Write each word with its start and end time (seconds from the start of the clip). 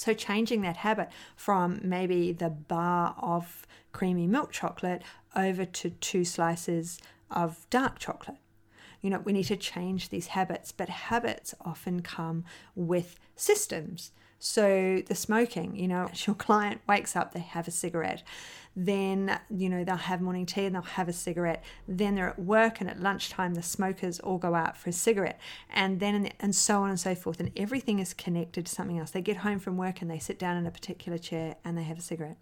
So, 0.00 0.14
changing 0.14 0.62
that 0.62 0.78
habit 0.78 1.10
from 1.36 1.78
maybe 1.82 2.32
the 2.32 2.48
bar 2.48 3.14
of 3.18 3.66
creamy 3.92 4.26
milk 4.26 4.50
chocolate 4.50 5.02
over 5.36 5.66
to 5.66 5.90
two 5.90 6.24
slices 6.24 6.98
of 7.30 7.66
dark 7.68 7.98
chocolate. 7.98 8.38
You 9.02 9.10
know, 9.10 9.18
we 9.18 9.34
need 9.34 9.44
to 9.44 9.58
change 9.58 10.08
these 10.08 10.28
habits, 10.28 10.72
but 10.72 10.88
habits 10.88 11.54
often 11.60 12.00
come 12.00 12.46
with 12.74 13.20
systems. 13.36 14.12
So, 14.40 15.02
the 15.06 15.14
smoking, 15.14 15.76
you 15.76 15.86
know, 15.86 16.10
your 16.26 16.34
client 16.34 16.80
wakes 16.88 17.14
up, 17.14 17.32
they 17.32 17.40
have 17.40 17.68
a 17.68 17.70
cigarette 17.70 18.24
then 18.76 19.38
you 19.50 19.68
know 19.68 19.82
they'll 19.82 19.96
have 19.96 20.20
morning 20.20 20.46
tea 20.46 20.64
and 20.64 20.74
they'll 20.74 20.82
have 20.82 21.08
a 21.08 21.12
cigarette 21.12 21.62
then 21.88 22.14
they're 22.14 22.28
at 22.28 22.38
work 22.38 22.80
and 22.80 22.88
at 22.88 23.00
lunchtime 23.00 23.54
the 23.54 23.62
smokers 23.62 24.20
all 24.20 24.38
go 24.38 24.54
out 24.54 24.76
for 24.76 24.90
a 24.90 24.92
cigarette 24.92 25.38
and 25.70 25.98
then 25.98 26.22
the, 26.22 26.30
and 26.40 26.54
so 26.54 26.82
on 26.82 26.88
and 26.88 27.00
so 27.00 27.14
forth 27.14 27.40
and 27.40 27.50
everything 27.56 27.98
is 27.98 28.14
connected 28.14 28.66
to 28.66 28.72
something 28.72 28.98
else. 28.98 29.10
They 29.10 29.22
get 29.22 29.38
home 29.38 29.58
from 29.58 29.76
work 29.76 30.00
and 30.00 30.10
they 30.10 30.18
sit 30.18 30.38
down 30.38 30.56
in 30.56 30.66
a 30.66 30.70
particular 30.70 31.18
chair 31.18 31.56
and 31.64 31.76
they 31.76 31.82
have 31.82 31.98
a 31.98 32.02
cigarette. 32.02 32.36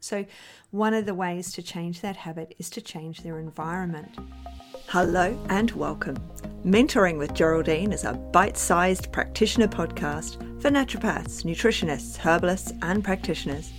So 0.00 0.26
one 0.70 0.94
of 0.94 1.06
the 1.06 1.14
ways 1.14 1.52
to 1.52 1.62
change 1.62 2.00
that 2.00 2.16
habit 2.16 2.54
is 2.58 2.68
to 2.70 2.80
change 2.80 3.22
their 3.22 3.38
environment. 3.38 4.10
Hello 4.88 5.38
and 5.48 5.70
welcome. 5.70 6.16
Mentoring 6.64 7.16
with 7.16 7.32
Geraldine 7.34 7.92
is 7.92 8.04
a 8.04 8.12
bite 8.12 8.58
sized 8.58 9.10
practitioner 9.12 9.68
podcast 9.68 10.51
for 10.62 10.70
naturopaths, 10.70 11.42
nutritionists, 11.42 12.16
herbalists, 12.16 12.72
and 12.82 13.02
practitioners. 13.02 13.72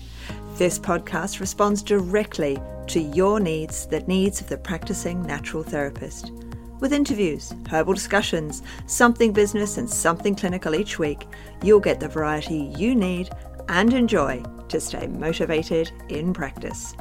This 0.57 0.77
podcast 0.77 1.39
responds 1.39 1.81
directly 1.81 2.61
to 2.87 2.99
your 2.99 3.39
needs, 3.39 3.85
the 3.85 4.01
needs 4.01 4.41
of 4.41 4.49
the 4.49 4.57
practicing 4.57 5.21
natural 5.21 5.63
therapist. 5.63 6.33
With 6.81 6.91
interviews, 6.91 7.53
herbal 7.69 7.93
discussions, 7.93 8.63
something 8.85 9.31
business, 9.31 9.77
and 9.77 9.89
something 9.89 10.35
clinical 10.35 10.75
each 10.75 10.99
week, 10.99 11.25
you'll 11.63 11.79
get 11.79 12.01
the 12.01 12.09
variety 12.09 12.73
you 12.77 12.95
need 12.95 13.29
and 13.69 13.93
enjoy 13.93 14.43
to 14.67 14.81
stay 14.81 15.07
motivated 15.07 15.89
in 16.09 16.33
practice. 16.33 16.93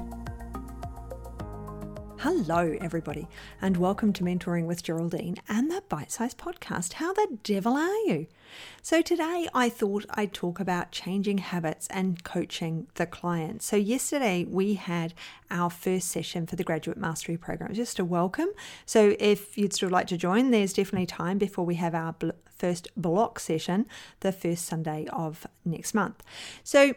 Hello, 2.18 2.78
everybody, 2.80 3.26
and 3.60 3.76
welcome 3.76 4.12
to 4.12 4.22
Mentoring 4.22 4.66
with 4.66 4.84
Geraldine 4.84 5.38
and 5.48 5.68
the 5.68 5.82
Bite 5.88 6.12
Size 6.12 6.36
Podcast. 6.36 6.92
How 6.92 7.12
the 7.12 7.36
devil 7.42 7.72
are 7.72 7.96
you? 8.06 8.28
So, 8.82 9.02
today 9.02 9.48
I 9.54 9.68
thought 9.68 10.06
I'd 10.10 10.32
talk 10.32 10.60
about 10.60 10.92
changing 10.92 11.38
habits 11.38 11.86
and 11.88 12.22
coaching 12.24 12.86
the 12.94 13.06
client. 13.06 13.62
So, 13.62 13.76
yesterday 13.76 14.44
we 14.48 14.74
had 14.74 15.14
our 15.50 15.70
first 15.70 16.08
session 16.08 16.46
for 16.46 16.56
the 16.56 16.64
Graduate 16.64 16.98
Mastery 16.98 17.36
Program, 17.36 17.74
just 17.74 17.98
a 17.98 18.04
welcome. 18.04 18.48
So, 18.86 19.14
if 19.18 19.56
you'd 19.56 19.72
still 19.72 19.90
like 19.90 20.06
to 20.08 20.16
join, 20.16 20.50
there's 20.50 20.72
definitely 20.72 21.06
time 21.06 21.38
before 21.38 21.64
we 21.64 21.76
have 21.76 21.94
our 21.94 22.14
first 22.56 22.88
block 22.96 23.40
session 23.40 23.86
the 24.20 24.32
first 24.32 24.66
Sunday 24.66 25.06
of 25.12 25.46
next 25.64 25.94
month. 25.94 26.22
So, 26.62 26.94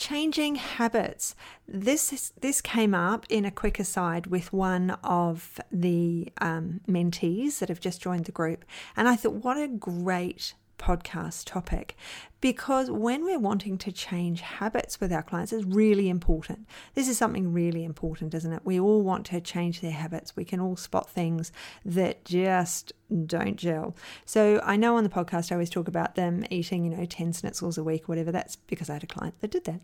changing 0.00 0.54
habits. 0.54 1.34
This 1.68 2.32
this 2.40 2.60
came 2.62 2.94
up 2.94 3.26
in 3.28 3.44
a 3.44 3.50
quick 3.50 3.78
aside 3.78 4.26
with 4.26 4.52
one 4.52 4.92
of 5.04 5.60
the 5.70 6.32
um, 6.40 6.80
mentees 6.88 7.58
that 7.58 7.68
have 7.68 7.80
just 7.80 8.00
joined 8.00 8.24
the 8.24 8.32
group, 8.32 8.64
and 8.96 9.06
I 9.06 9.14
thought, 9.14 9.34
what 9.34 9.58
a 9.58 9.68
great 9.68 10.54
podcast 10.80 11.44
topic 11.44 11.96
because 12.40 12.90
when 12.90 13.22
we're 13.22 13.38
wanting 13.38 13.76
to 13.78 13.92
change 13.92 14.40
habits 14.40 14.98
with 14.98 15.12
our 15.12 15.22
clients, 15.22 15.52
it's 15.52 15.64
really 15.64 16.08
important. 16.08 16.66
This 16.94 17.08
is 17.08 17.18
something 17.18 17.52
really 17.52 17.84
important, 17.84 18.32
isn't 18.34 18.52
it? 18.52 18.62
We 18.64 18.80
all 18.80 19.02
want 19.02 19.26
to 19.26 19.40
change 19.40 19.80
their 19.80 19.90
habits. 19.90 20.34
We 20.36 20.44
can 20.44 20.58
all 20.58 20.76
spot 20.76 21.10
things 21.10 21.52
that 21.84 22.24
just 22.24 22.92
don't 23.26 23.56
gel. 23.56 23.94
So 24.24 24.60
I 24.64 24.76
know 24.76 24.96
on 24.96 25.04
the 25.04 25.10
podcast 25.10 25.52
I 25.52 25.56
always 25.56 25.70
talk 25.70 25.86
about 25.86 26.14
them 26.14 26.44
eating, 26.50 26.84
you 26.84 26.96
know, 26.96 27.04
10 27.04 27.32
schnitzels 27.32 27.76
a 27.76 27.84
week 27.84 28.04
or 28.04 28.12
whatever. 28.12 28.32
That's 28.32 28.56
because 28.56 28.88
I 28.88 28.94
had 28.94 29.04
a 29.04 29.08
client 29.08 29.34
that 29.40 29.50
did 29.50 29.64
that. 29.64 29.80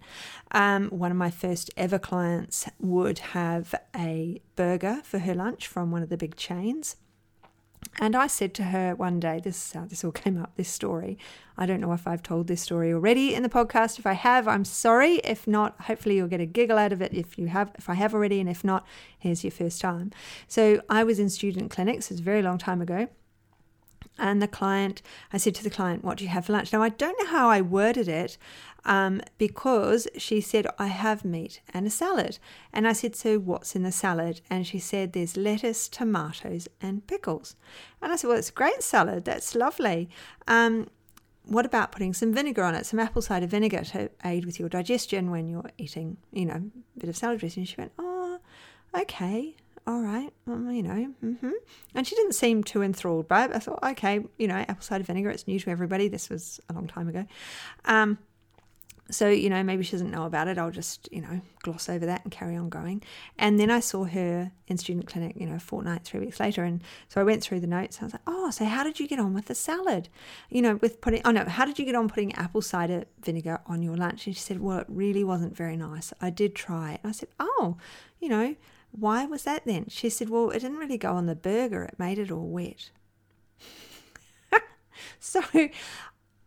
Um, 0.53 0.89
one 0.89 1.11
of 1.11 1.17
my 1.19 1.31
first 1.31 1.71
ever 1.77 1.99
clients 1.99 2.69
would 2.81 3.19
have 3.19 3.75
a 3.95 4.41
burger 4.55 5.03
for 5.05 5.19
her 5.19 5.35
lunch 5.35 5.67
from 5.67 5.91
one 5.91 6.03
of 6.03 6.09
the 6.09 6.17
big 6.17 6.37
chains 6.37 6.97
and 7.99 8.15
I 8.15 8.27
said 8.27 8.55
to 8.55 8.65
her 8.65 8.95
one 8.95 9.21
day, 9.21 9.41
this 9.43 9.57
is 9.57 9.73
how 9.73 9.85
this 9.85 10.05
all 10.05 10.13
came 10.25 10.41
up, 10.41 10.53
this 10.57 10.69
story. 10.69 11.19
I 11.57 11.67
don't 11.67 11.81
know 11.81 11.93
if 11.93 12.07
I've 12.07 12.23
told 12.23 12.47
this 12.47 12.61
story 12.61 12.93
already 12.93 13.35
in 13.35 13.43
the 13.43 13.49
podcast. 13.49 13.99
If 13.99 14.07
I 14.07 14.13
have, 14.13 14.47
I'm 14.47 14.65
sorry. 14.65 15.17
If 15.25 15.47
not, 15.47 15.81
hopefully 15.83 16.17
you'll 16.17 16.29
get 16.29 16.41
a 16.41 16.47
giggle 16.47 16.79
out 16.79 16.93
of 16.93 17.01
it 17.01 17.15
if 17.15 17.39
you 17.39 17.47
have 17.47 17.73
if 17.77 17.89
I 17.89 17.95
have 17.95 18.15
already, 18.15 18.41
and 18.41 18.49
if 18.49 18.63
not, 18.63 18.87
here's 19.19 19.43
your 19.43 19.51
first 19.51 19.81
time. 19.81 20.13
So 20.47 20.83
I 20.91 21.05
was 21.05 21.19
in 21.19 21.31
student 21.31 21.71
clinics, 21.71 22.11
it's 22.11 22.21
a 22.21 22.23
very 22.23 22.43
long 22.43 22.59
time 22.59 22.83
ago. 22.83 23.09
And 24.19 24.41
the 24.41 24.49
client, 24.49 25.03
I 25.33 25.37
said 25.37 25.55
to 25.57 25.65
the 25.65 25.71
client, 25.71 26.05
What 26.05 26.19
do 26.19 26.25
you 26.25 26.31
have 26.31 26.47
for 26.47 26.53
lunch? 26.53 26.73
Now, 26.73 26.83
I 26.83 26.89
don't 26.89 27.19
know 27.19 27.27
how 27.27 27.49
I 27.49 27.61
worded 27.61 28.09
it 28.09 28.39
um, 28.85 29.21
because 29.37 30.09
she 30.17 30.41
said, 30.41 30.67
I 30.79 30.87
have 30.87 31.25
meat 31.25 31.61
and 31.75 31.87
a 31.87 31.91
salad. 31.91 32.39
And 32.73 32.89
I 32.89 32.93
said, 32.93 33.15
So 33.15 33.39
what's 33.39 33.77
in 33.77 33.83
the 33.83 33.93
salad? 33.93 34.41
And 34.49 34.67
she 34.67 34.79
said, 34.79 35.13
There's 35.13 35.37
lettuce, 35.37 35.89
tomatoes, 35.89 36.69
and 36.81 37.07
pickles. 37.07 37.57
And 38.01 38.13
I 38.13 38.17
said, 38.17 38.29
Well, 38.29 38.39
it's 38.39 38.51
a 38.51 38.53
great 38.53 38.83
salad. 38.83 39.25
That's 39.25 39.55
lovely. 39.55 40.09
Um, 40.49 40.89
what 41.45 41.67
about 41.67 41.93
putting 41.93 42.13
some 42.13 42.33
vinegar 42.33 42.65
on 42.65 42.75
it, 42.75 42.87
some 42.87 42.99
apple 42.99 43.23
cider 43.23 43.47
vinegar 43.47 43.85
to 43.85 44.11
aid 44.25 44.45
with 44.45 44.59
your 44.59 44.69
digestion 44.69 45.31
when 45.31 45.47
you're 45.47 45.71
eating, 45.79 46.17
you 46.33 46.45
know, 46.45 46.71
a 46.97 46.99
bit 46.99 47.09
of 47.09 47.17
salad 47.17 47.41
dressing? 47.41 47.65
She 47.65 47.77
went, 47.77 47.93
Oh, 47.99 48.39
okay 48.99 49.57
all 49.87 50.01
right, 50.01 50.33
you 50.47 50.83
know, 50.83 51.15
mm-hmm. 51.25 51.51
and 51.95 52.07
she 52.07 52.17
didn't 52.17 52.35
seem 52.35 52.65
too 52.65 52.83
enthralled 52.83 53.29
by 53.29 53.45
it. 53.45 53.53
I 53.55 53.59
thought, 53.61 53.83
okay, 53.83 54.25
you 54.37 54.49
know, 54.49 54.57
apple 54.57 54.83
cider 54.83 55.05
vinegar, 55.05 55.31
it's 55.31 55.47
new 55.47 55.61
to 55.61 55.71
everybody. 55.71 56.09
This 56.09 56.29
was 56.29 56.61
a 56.69 56.73
long 56.73 56.89
time 56.89 57.09
ago. 57.09 57.25
Um, 57.85 58.19
so, 59.09 59.29
you 59.29 59.49
know, 59.49 59.63
maybe 59.63 59.85
she 59.85 59.93
doesn't 59.93 60.11
know 60.11 60.25
about 60.25 60.49
it. 60.49 60.59
I'll 60.59 60.73
just, 60.73 61.09
you 61.13 61.21
know, 61.21 61.41
gloss 61.63 61.89
over 61.89 62.07
that 62.07 62.25
and 62.25 62.33
carry 62.33 62.57
on 62.57 62.69
going. 62.69 63.03
And 63.39 63.61
then 63.61 63.71
I 63.71 63.79
saw 63.79 64.05
her 64.05 64.51
in 64.67 64.79
student 64.79 65.07
clinic, 65.07 65.37
you 65.37 65.47
know, 65.47 65.61
fortnight, 65.61 66.03
three 66.03 66.19
weeks 66.19 66.41
later. 66.41 66.65
And 66.65 66.83
so 67.09 67.21
I 67.21 67.25
went 67.25 67.43
through 67.43 67.61
the 67.61 67.69
notes. 67.69 67.99
I 68.01 68.07
was 68.07 68.15
like, 68.15 68.23
oh, 68.27 68.51
so 68.51 68.65
how 68.65 68.83
did 68.83 68.99
you 68.99 69.07
get 69.07 69.21
on 69.21 69.33
with 69.33 69.47
the 69.47 69.55
salad? 69.55 70.09
You 70.51 70.63
know, 70.63 70.75
with 70.77 71.01
putting, 71.01 71.23
oh 71.25 71.31
no, 71.31 71.45
how 71.45 71.65
did 71.65 71.79
you 71.79 71.85
get 71.85 71.95
on 71.95 72.09
putting 72.09 72.35
apple 72.35 72.63
cider 72.63 73.05
vinegar 73.21 73.61
on 73.67 73.81
your 73.81 73.97
lunch? 73.97 74.27
And 74.27 74.35
she 74.35 74.43
said, 74.43 74.61
well, 74.61 74.79
it 74.79 74.87
really 74.89 75.23
wasn't 75.23 75.57
very 75.57 75.77
nice. 75.77 76.13
I 76.21 76.31
did 76.31 76.57
try 76.57 76.95
it. 76.95 77.01
And 77.05 77.11
I 77.11 77.13
said, 77.13 77.29
oh, 77.39 77.77
you 78.19 78.29
know, 78.29 78.57
why 78.99 79.25
was 79.27 79.45
that 79.45 79.65
then? 79.65 79.87
She 79.89 80.09
said, 80.09 80.29
Well, 80.29 80.51
it 80.51 80.61
didn't 80.61 80.79
really 80.79 80.99
go 80.99 81.13
on 81.13 81.27
the 81.27 81.35
burger, 81.35 81.85
it 81.85 81.99
made 81.99 82.19
it 82.19 82.31
all 82.31 82.49
wet. 82.49 82.91
so, 85.21 85.43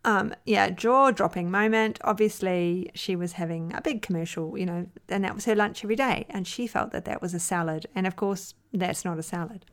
um, 0.06 0.34
yeah, 0.46 0.70
jaw 0.70 1.12
dropping 1.12 1.52
moment. 1.52 2.00
Obviously, 2.04 2.90
she 2.96 3.16
was 3.16 3.34
having 3.34 3.74
a 3.74 3.82
big 3.82 4.02
commercial, 4.02 4.58
you 4.58 4.66
know, 4.66 4.88
and 5.10 5.24
that 5.24 5.36
was 5.36 5.46
her 5.46 5.56
lunch 5.56 5.84
every 5.84 5.96
day. 5.96 6.26
And 6.30 6.48
she 6.48 6.68
felt 6.68 6.92
that 6.92 7.06
that 7.06 7.22
was 7.22 7.34
a 7.34 7.40
salad. 7.40 7.86
And 7.94 8.08
of 8.08 8.16
course, 8.16 8.54
that's 8.74 9.04
not 9.06 9.20
a 9.20 9.24
salad. 9.24 9.66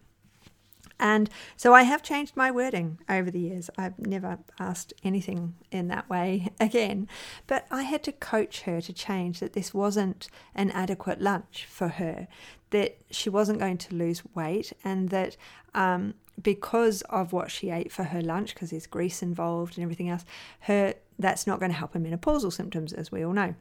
And 0.99 1.29
so 1.57 1.75
I 1.75 1.83
have 1.83 2.03
changed 2.03 2.37
my 2.37 2.51
wording 2.51 2.99
over 3.09 3.31
the 3.31 3.41
years. 3.41 3.69
I've 3.77 3.99
never 3.99 4.39
asked 4.59 4.95
anything 5.03 5.55
in 5.71 5.89
that 5.89 6.09
way 6.09 6.49
again. 6.61 7.09
But 7.47 7.67
I 7.71 7.83
had 7.83 8.03
to 8.05 8.13
coach 8.13 8.63
her 8.63 8.81
to 8.81 8.93
change 8.93 9.41
that 9.41 9.53
this 9.53 9.75
wasn't 9.75 10.29
an 10.55 10.71
adequate 10.71 11.21
lunch 11.21 11.67
for 11.69 11.89
her, 11.89 12.29
that 12.71 12.99
she 13.11 13.29
wasn't 13.29 13.59
going 13.59 13.79
to 13.79 13.95
lose 13.95 14.23
weight, 14.35 14.73
and 14.85 15.11
that 15.11 15.37
um, 15.75 16.15
because 16.43 17.03
of 17.03 17.33
what 17.33 17.51
she 17.51 17.71
ate 17.71 17.93
for 17.93 18.05
her 18.05 18.23
lunch, 18.23 18.55
because 18.55 18.71
there's 18.71 18.87
grease 18.87 19.23
involved 19.23 19.77
and 19.77 19.83
everything 19.83 20.09
else, 20.09 20.25
her 20.61 20.95
that's 21.19 21.47
not 21.47 21.61
going 21.61 21.71
to 21.71 21.79
help 21.79 21.95
her 21.95 22.01
menopausal 22.01 22.53
symptoms, 22.53 22.93
as 22.93 23.13
we 23.13 23.25
all 23.25 23.33
know. 23.33 23.55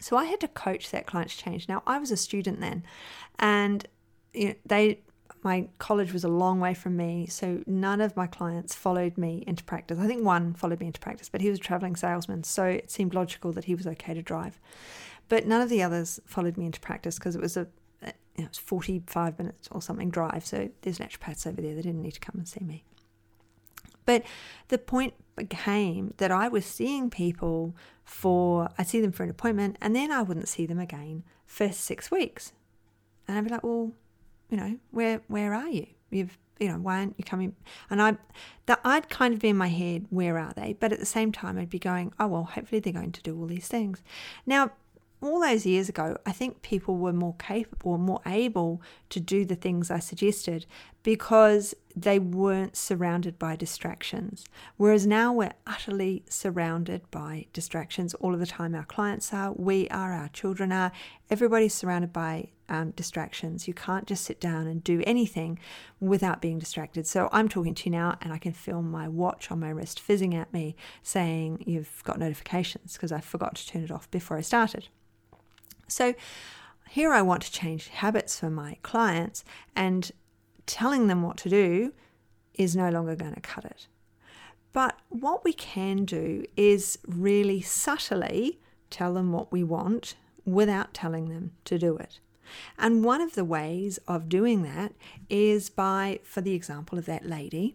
So 0.00 0.16
I 0.16 0.24
had 0.24 0.40
to 0.40 0.48
coach 0.48 0.90
that 0.90 1.06
client 1.06 1.30
to 1.30 1.38
change. 1.38 1.68
Now 1.68 1.82
I 1.86 1.98
was 1.98 2.10
a 2.10 2.16
student 2.16 2.60
then, 2.60 2.84
and 3.38 3.86
you 4.34 4.48
know, 4.48 4.54
they 4.66 5.00
my 5.44 5.68
college 5.78 6.12
was 6.12 6.24
a 6.24 6.28
long 6.28 6.58
way 6.58 6.72
from 6.72 6.96
me, 6.96 7.26
so 7.26 7.62
none 7.66 8.00
of 8.00 8.16
my 8.16 8.26
clients 8.26 8.74
followed 8.74 9.18
me 9.18 9.44
into 9.46 9.62
practice. 9.62 9.98
I 9.98 10.06
think 10.06 10.24
one 10.24 10.54
followed 10.54 10.80
me 10.80 10.86
into 10.86 11.00
practice, 11.00 11.28
but 11.28 11.42
he 11.42 11.50
was 11.50 11.58
a 11.58 11.62
traveling 11.62 11.96
salesman, 11.96 12.44
so 12.44 12.64
it 12.64 12.90
seemed 12.90 13.14
logical 13.14 13.52
that 13.52 13.64
he 13.64 13.74
was 13.74 13.86
okay 13.86 14.14
to 14.14 14.22
drive. 14.22 14.58
But 15.28 15.46
none 15.46 15.60
of 15.60 15.68
the 15.68 15.82
others 15.82 16.18
followed 16.24 16.56
me 16.56 16.66
into 16.66 16.80
practice 16.80 17.18
because 17.18 17.36
it 17.36 17.42
was 17.42 17.56
a 17.56 17.68
uh, 18.02 18.12
you 18.36 18.42
know, 18.42 18.44
it 18.44 18.48
was 18.48 18.58
45 18.58 19.38
minutes 19.38 19.68
or 19.70 19.82
something 19.82 20.10
drive, 20.10 20.46
so 20.46 20.70
there's 20.80 20.98
naturopaths 20.98 21.46
over 21.46 21.60
there. 21.60 21.74
They 21.74 21.82
didn't 21.82 22.02
need 22.02 22.14
to 22.14 22.20
come 22.20 22.36
and 22.36 22.48
see 22.48 22.64
me. 22.64 22.84
But 24.06 24.24
the 24.68 24.78
point 24.78 25.14
became 25.36 26.14
that 26.18 26.30
I 26.30 26.48
was 26.48 26.64
seeing 26.64 27.10
people 27.10 27.74
for, 28.02 28.68
I'd 28.78 28.88
see 28.88 29.00
them 29.00 29.12
for 29.12 29.24
an 29.24 29.30
appointment 29.30 29.76
and 29.80 29.96
then 29.96 30.10
I 30.10 30.22
wouldn't 30.22 30.48
see 30.48 30.66
them 30.66 30.78
again 30.78 31.24
for 31.46 31.72
six 31.72 32.10
weeks. 32.10 32.52
And 33.26 33.38
I'd 33.38 33.44
be 33.44 33.50
like, 33.50 33.64
well, 33.64 33.92
you 34.50 34.56
know, 34.56 34.78
where 34.90 35.22
where 35.28 35.54
are 35.54 35.68
you? 35.68 35.86
You've 36.10 36.38
you 36.60 36.68
know, 36.68 36.78
why 36.78 36.98
aren't 36.98 37.18
you 37.18 37.24
coming? 37.24 37.54
And 37.90 38.00
I, 38.00 38.16
that 38.66 38.80
I'd 38.84 39.08
kind 39.08 39.34
of 39.34 39.40
be 39.40 39.48
in 39.48 39.56
my 39.56 39.68
head, 39.68 40.06
where 40.10 40.38
are 40.38 40.52
they? 40.54 40.74
But 40.78 40.92
at 40.92 41.00
the 41.00 41.06
same 41.06 41.32
time, 41.32 41.58
I'd 41.58 41.70
be 41.70 41.78
going, 41.78 42.12
oh 42.20 42.28
well, 42.28 42.44
hopefully 42.44 42.80
they're 42.80 42.92
going 42.92 43.12
to 43.12 43.22
do 43.22 43.38
all 43.38 43.46
these 43.46 43.68
things. 43.68 44.02
Now, 44.46 44.70
all 45.20 45.40
those 45.40 45.64
years 45.64 45.88
ago, 45.88 46.18
I 46.26 46.32
think 46.32 46.62
people 46.62 46.96
were 46.96 47.12
more 47.12 47.34
capable, 47.38 47.96
more 47.98 48.20
able 48.26 48.82
to 49.10 49.20
do 49.20 49.44
the 49.44 49.54
things 49.54 49.90
I 49.90 49.98
suggested. 49.98 50.66
Because 51.04 51.74
they 51.94 52.18
weren't 52.18 52.74
surrounded 52.74 53.38
by 53.38 53.54
distractions. 53.54 54.44
Whereas 54.78 55.06
now 55.06 55.32
we're 55.32 55.52
utterly 55.66 56.24
surrounded 56.28 57.08
by 57.12 57.46
distractions 57.52 58.14
all 58.14 58.34
of 58.34 58.40
the 58.40 58.46
time. 58.46 58.74
Our 58.74 58.86
clients 58.86 59.32
are, 59.32 59.52
we 59.52 59.86
are, 59.90 60.12
our 60.12 60.28
children 60.28 60.72
are, 60.72 60.90
everybody's 61.30 61.74
surrounded 61.74 62.12
by 62.12 62.48
um, 62.68 62.92
distractions. 62.92 63.68
You 63.68 63.74
can't 63.74 64.06
just 64.06 64.24
sit 64.24 64.40
down 64.40 64.66
and 64.66 64.82
do 64.82 65.02
anything 65.06 65.58
without 66.00 66.40
being 66.40 66.58
distracted. 66.58 67.06
So 67.06 67.28
I'm 67.30 67.50
talking 67.50 67.74
to 67.74 67.84
you 67.84 67.92
now, 67.92 68.16
and 68.22 68.32
I 68.32 68.38
can 68.38 68.52
feel 68.52 68.80
my 68.80 69.06
watch 69.06 69.52
on 69.52 69.60
my 69.60 69.68
wrist 69.68 70.00
fizzing 70.00 70.34
at 70.34 70.52
me 70.52 70.74
saying 71.02 71.62
you've 71.66 72.02
got 72.04 72.18
notifications 72.18 72.94
because 72.94 73.12
I 73.12 73.20
forgot 73.20 73.56
to 73.56 73.66
turn 73.66 73.84
it 73.84 73.90
off 73.90 74.10
before 74.10 74.38
I 74.38 74.40
started. 74.40 74.88
So 75.86 76.14
here 76.88 77.12
I 77.12 77.20
want 77.22 77.42
to 77.42 77.52
change 77.52 77.88
habits 77.88 78.40
for 78.40 78.48
my 78.48 78.78
clients, 78.82 79.44
and 79.76 80.10
telling 80.66 81.06
them 81.06 81.22
what 81.22 81.36
to 81.38 81.48
do 81.48 81.92
is 82.54 82.76
no 82.76 82.88
longer 82.90 83.16
going 83.16 83.34
to 83.34 83.40
cut 83.40 83.64
it. 83.64 83.86
But 84.72 84.98
what 85.08 85.44
we 85.44 85.52
can 85.52 86.04
do 86.04 86.44
is 86.56 86.98
really 87.06 87.60
subtly 87.60 88.58
tell 88.90 89.14
them 89.14 89.32
what 89.32 89.52
we 89.52 89.62
want 89.62 90.16
without 90.44 90.92
telling 90.92 91.28
them 91.28 91.52
to 91.64 91.78
do 91.78 91.96
it. 91.96 92.18
And 92.78 93.04
one 93.04 93.20
of 93.20 93.34
the 93.34 93.44
ways 93.44 93.98
of 94.06 94.28
doing 94.28 94.62
that 94.62 94.92
is 95.30 95.70
by, 95.70 96.20
for 96.22 96.40
the 96.40 96.54
example 96.54 96.98
of 96.98 97.06
that 97.06 97.24
lady, 97.24 97.74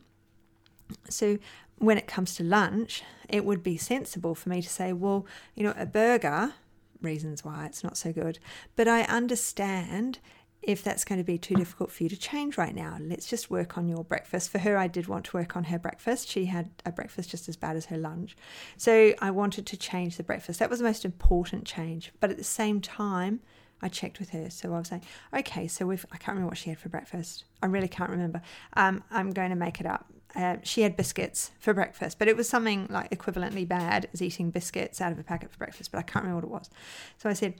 so 1.09 1.37
when 1.77 1.97
it 1.97 2.07
comes 2.07 2.35
to 2.35 2.43
lunch, 2.43 3.03
it 3.27 3.45
would 3.45 3.63
be 3.63 3.77
sensible 3.77 4.35
for 4.35 4.49
me 4.49 4.61
to 4.61 4.69
say, 4.69 4.93
well, 4.93 5.25
you 5.55 5.63
know, 5.63 5.73
a 5.77 5.85
burger, 5.85 6.53
reasons 7.01 7.43
why 7.45 7.65
it's 7.65 7.83
not 7.83 7.97
so 7.97 8.11
good, 8.11 8.39
but 8.75 8.87
I 8.87 9.03
understand 9.03 10.19
if 10.61 10.83
that's 10.83 11.05
going 11.05 11.19
to 11.19 11.23
be 11.23 11.37
too 11.37 11.55
difficult 11.55 11.91
for 11.91 12.03
you 12.03 12.09
to 12.09 12.17
change 12.17 12.57
right 12.57 12.75
now, 12.75 12.97
let's 12.99 13.27
just 13.27 13.49
work 13.49 13.77
on 13.77 13.87
your 13.87 14.03
breakfast. 14.03 14.49
For 14.49 14.59
her, 14.59 14.77
I 14.77 14.87
did 14.87 15.07
want 15.07 15.25
to 15.25 15.37
work 15.37 15.55
on 15.55 15.65
her 15.65 15.79
breakfast. 15.79 16.29
She 16.29 16.45
had 16.45 16.69
a 16.85 16.91
breakfast 16.91 17.29
just 17.29 17.47
as 17.47 17.55
bad 17.55 17.75
as 17.75 17.85
her 17.85 17.97
lunch. 17.97 18.35
So 18.75 19.13
I 19.21 19.31
wanted 19.31 19.65
to 19.67 19.77
change 19.77 20.17
the 20.17 20.23
breakfast. 20.23 20.59
That 20.59 20.69
was 20.69 20.79
the 20.79 20.85
most 20.85 21.05
important 21.05 21.65
change. 21.65 22.11
But 22.19 22.29
at 22.29 22.37
the 22.37 22.43
same 22.43 22.81
time, 22.81 23.39
I 23.81 23.87
checked 23.87 24.19
with 24.19 24.31
her. 24.31 24.49
So 24.49 24.73
I 24.73 24.79
was 24.79 24.89
saying, 24.89 25.03
okay, 25.33 25.67
so 25.67 25.85
we've, 25.85 26.05
I 26.11 26.17
can't 26.17 26.29
remember 26.29 26.49
what 26.49 26.57
she 26.57 26.69
had 26.69 26.79
for 26.79 26.89
breakfast. 26.89 27.45
I 27.63 27.67
really 27.67 27.87
can't 27.87 28.09
remember. 28.09 28.41
Um, 28.73 29.03
I'm 29.11 29.31
going 29.31 29.51
to 29.51 29.55
make 29.55 29.79
it 29.79 29.85
up. 29.85 30.07
Uh, 30.35 30.57
she 30.63 30.81
had 30.81 30.95
biscuits 30.95 31.51
for 31.59 31.73
breakfast, 31.73 32.19
but 32.19 32.27
it 32.27 32.37
was 32.37 32.47
something 32.47 32.87
like 32.89 33.09
equivalently 33.09 33.67
bad 33.67 34.07
as 34.13 34.21
eating 34.21 34.51
biscuits 34.51 35.01
out 35.01 35.11
of 35.11 35.17
a 35.17 35.23
packet 35.23 35.51
for 35.51 35.57
breakfast, 35.57 35.91
but 35.91 35.97
I 35.97 36.03
can't 36.03 36.23
remember 36.23 36.47
what 36.47 36.57
it 36.57 36.59
was. 36.59 36.69
So 37.17 37.29
I 37.29 37.33
said, 37.33 37.55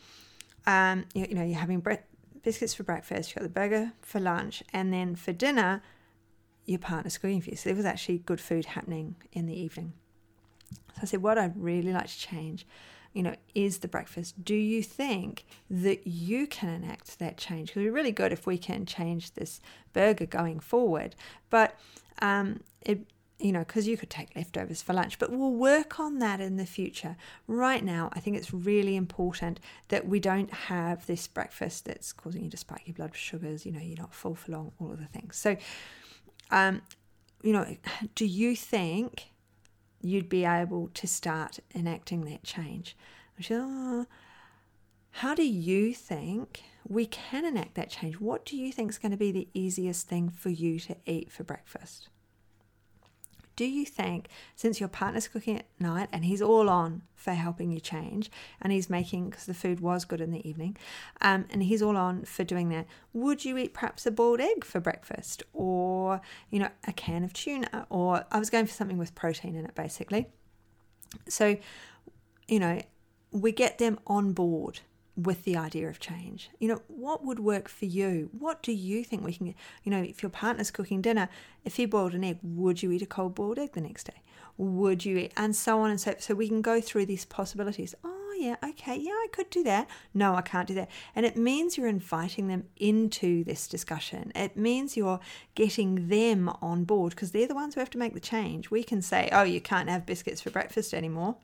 um, 0.68 1.06
you, 1.16 1.25
you 1.30 1.36
know, 1.36 1.44
you're 1.44 1.57
having 1.57 1.80
bre- 1.80 2.06
biscuits 2.44 2.74
for 2.74 2.83
breakfast, 2.83 3.30
you 3.30 3.36
got 3.36 3.44
the 3.44 3.50
burger 3.50 3.94
for 4.01 4.19
lunch, 4.19 4.63
and 4.74 4.94
then 4.94 5.15
for 5.15 5.33
dinner, 5.33 5.81
your 6.65 6.80
partner's 6.80 7.18
cooking 7.18 7.41
for 7.41 7.50
you. 7.50 7.56
So 7.56 7.69
there 7.69 7.75
was 7.75 7.86
actually 7.86 8.19
good 8.19 8.39
food 8.39 8.65
happening 8.65 9.15
in 9.31 9.45
the 9.45 9.59
evening. 9.59 9.94
So 10.95 11.01
I 11.01 11.06
said, 11.06 11.24
what 11.24 11.38
I'd 11.38 11.56
really 11.56 11.91
like 11.91 12.07
to 12.07 12.19
change, 12.19 12.68
you 13.13 13.24
know, 13.24 13.36
is 13.56 13.80
the 13.80 13.88
breakfast. 13.88 14.44
Do 14.44 14.56
you 14.56 14.83
think 14.83 15.45
that 15.69 16.06
you 16.06 16.45
can 16.45 16.69
enact 16.69 17.18
that 17.19 17.38
change? 17.38 17.69
Because 17.69 17.81
it'd 17.81 17.88
be 17.88 17.95
really 17.95 18.12
good 18.12 18.31
if 18.31 18.45
we 18.45 18.57
can 18.57 18.85
change 18.85 19.33
this 19.33 19.62
burger 19.94 20.25
going 20.25 20.59
forward. 20.59 21.15
But 21.50 21.80
um, 22.21 22.62
it 22.81 23.07
you 23.39 23.53
know, 23.53 23.59
because 23.59 23.88
you 23.88 23.95
could 23.95 24.09
take 24.09 24.36
leftovers 24.36 24.81
for 24.81 24.94
lunch, 24.94 25.18
but 25.18 25.31
we'll 25.31 25.53
work 25.53 26.00
on 26.00 26.19
that 26.19 26.41
in 26.41 26.57
the 26.57 26.65
future. 26.65 27.15
Right 27.47 27.83
now, 27.83 28.09
I 28.12 28.19
think 28.19 28.36
it's 28.36 28.53
really 28.53 28.97
important 28.97 29.62
that 29.88 30.07
we 30.07 30.19
don't 30.19 30.51
have 30.53 31.06
this 31.06 31.25
breakfast 31.27 31.86
that's 31.86 32.12
causing 32.12 32.44
you 32.44 32.50
to 32.50 32.57
spike 32.57 32.83
your 32.86 32.95
blood 32.95 33.15
sugars, 33.15 33.65
you 33.65 33.71
know, 33.71 33.80
you're 33.80 33.97
not 33.97 34.13
full 34.13 34.36
for 34.36 34.51
long, 34.51 34.74
all 34.80 34.91
of 34.91 35.00
the 35.00 35.06
things. 35.06 35.38
So, 35.38 35.56
um, 36.51 36.81
you 37.41 37.53
know, 37.53 37.77
do 38.15 38.25
you 38.25 38.56
think 38.57 39.31
you'd 40.01 40.30
be 40.30 40.44
able 40.44 40.89
to 40.94 41.07
start 41.07 41.59
enacting 41.74 42.25
that 42.25 42.44
change? 42.44 42.97
Oh, 43.50 44.06
how 45.12 45.33
do 45.33 45.47
you 45.47 45.94
think 45.94 46.63
we 46.85 47.06
can 47.06 47.45
enact 47.45 47.75
that 47.75 47.89
change? 47.89 48.19
What 48.19 48.45
do 48.45 48.57
you 48.57 48.74
think 48.74 48.89
is 48.89 48.97
going 48.97 49.12
to 49.12 49.18
be 49.18 49.31
the 49.31 49.47
easiest 49.53 50.07
thing 50.07 50.30
for 50.30 50.50
you 50.50 50.77
to 50.81 50.97
eat 51.06 51.31
for 51.31 51.44
breakfast? 51.45 52.09
Do 53.59 53.65
you 53.65 53.85
think, 53.85 54.29
since 54.56 54.79
your 54.79 54.88
partner's 54.88 55.27
cooking 55.27 55.57
at 55.57 55.65
night 55.81 56.07
and 56.13 56.23
he's 56.23 56.41
all 56.41 56.69
on 56.69 57.01
for 57.13 57.33
helping 57.33 57.73
you 57.73 57.81
change, 57.81 58.31
and 58.61 58.71
he's 58.71 58.89
making, 58.89 59.29
because 59.29 59.45
the 59.47 59.53
food 59.53 59.81
was 59.81 60.06
good 60.06 60.21
in 60.21 60.31
the 60.31 60.47
evening, 60.47 60.77
um, 61.19 61.44
and 61.50 61.63
he's 61.63 61.81
all 61.81 61.97
on 61.97 62.23
for 62.23 62.45
doing 62.45 62.69
that, 62.69 62.88
would 63.11 63.44
you 63.44 63.57
eat 63.57 63.73
perhaps 63.73 64.06
a 64.06 64.11
boiled 64.11 64.39
egg 64.39 64.63
for 64.63 64.79
breakfast 64.79 65.44
or, 65.51 66.21
you 66.50 66.57
know, 66.57 66.69
a 66.88 66.94
can 66.94 67.21
of 67.25 67.33
tuna? 67.33 67.85
Or 67.89 68.23
I 68.31 68.39
was 68.39 68.50
going 68.50 68.65
for 68.65 68.71
something 68.71 68.97
with 68.97 69.13
protein 69.13 69.56
in 69.56 69.65
it, 69.65 69.75
basically. 69.75 70.27
So, 71.27 71.57
you 72.47 72.61
know, 72.61 72.81
we 73.31 73.51
get 73.51 73.77
them 73.77 74.00
on 74.07 74.31
board 74.31 74.79
with 75.24 75.44
the 75.44 75.57
idea 75.57 75.89
of 75.89 76.00
change. 76.00 76.50
You 76.60 76.69
know, 76.69 76.81
what 76.88 77.25
would 77.25 77.39
work 77.39 77.68
for 77.68 77.86
you? 77.86 78.30
What 78.38 78.63
do 78.63 78.71
you 78.71 79.04
think 79.04 79.24
we 79.24 79.33
can? 79.33 79.48
You 79.83 79.92
know, 79.92 80.01
if 80.01 80.24
your 80.24 80.30
partner's 80.30 80.71
cooking 80.71 81.01
dinner, 81.01 81.30
if 81.66 81.75
he 81.75 81.86
boiled 81.86 82.13
an 82.13 82.24
egg, 82.24 82.39
would 82.42 82.81
you 82.81 82.92
eat 82.92 83.01
a 83.01 83.06
cold 83.06 83.36
boiled 83.36 83.60
egg 83.60 83.74
the 83.74 83.81
next 83.81 84.06
day? 84.06 84.21
Would 84.57 85.06
you 85.06 85.18
eat? 85.18 85.33
And 85.36 85.56
so 85.56 85.80
on 85.81 85.89
and 85.89 86.00
so 86.00 86.12
forth. 86.12 86.24
So 86.24 86.36
we 86.36 86.48
can 86.48 86.62
go 86.62 86.80
through 86.80 87.06
these 87.06 87.25
possibilities. 87.25 87.95
Oh, 88.04 88.33
yeah, 88.38 88.56
okay, 88.63 88.98
yeah, 88.98 89.12
I 89.12 89.27
could 89.31 89.50
do 89.50 89.63
that. 89.63 89.89
No, 90.13 90.36
I 90.36 90.42
can't 90.42 90.68
do 90.68 90.74
that. 90.75 90.89
And 91.16 91.25
it 91.25 91.36
means 91.36 91.77
you're 91.77 91.88
inviting 91.88 92.48
them 92.48 92.66
into 92.77 93.44
this 93.44 93.68
discussion. 93.68 94.31
It 94.36 94.56
means 94.56 94.95
you're 94.95 95.19
getting 95.56 96.07
them 96.07 96.50
on 96.62 96.86
board 96.86 97.12
because 97.12 97.31
they're 97.31 97.48
the 97.48 97.56
ones 97.56 97.74
who 97.74 97.81
have 97.81 97.89
to 97.92 97.98
make 97.98 98.13
the 98.13 98.19
change. 98.19 98.71
We 98.71 98.83
can 98.83 99.01
say, 99.01 99.30
oh, 99.31 99.44
you 99.44 99.60
can't 99.60 99.89
have 99.89 100.06
biscuits 100.06 100.42
for 100.42 100.51
breakfast 100.51 100.94
anymore. 100.94 101.36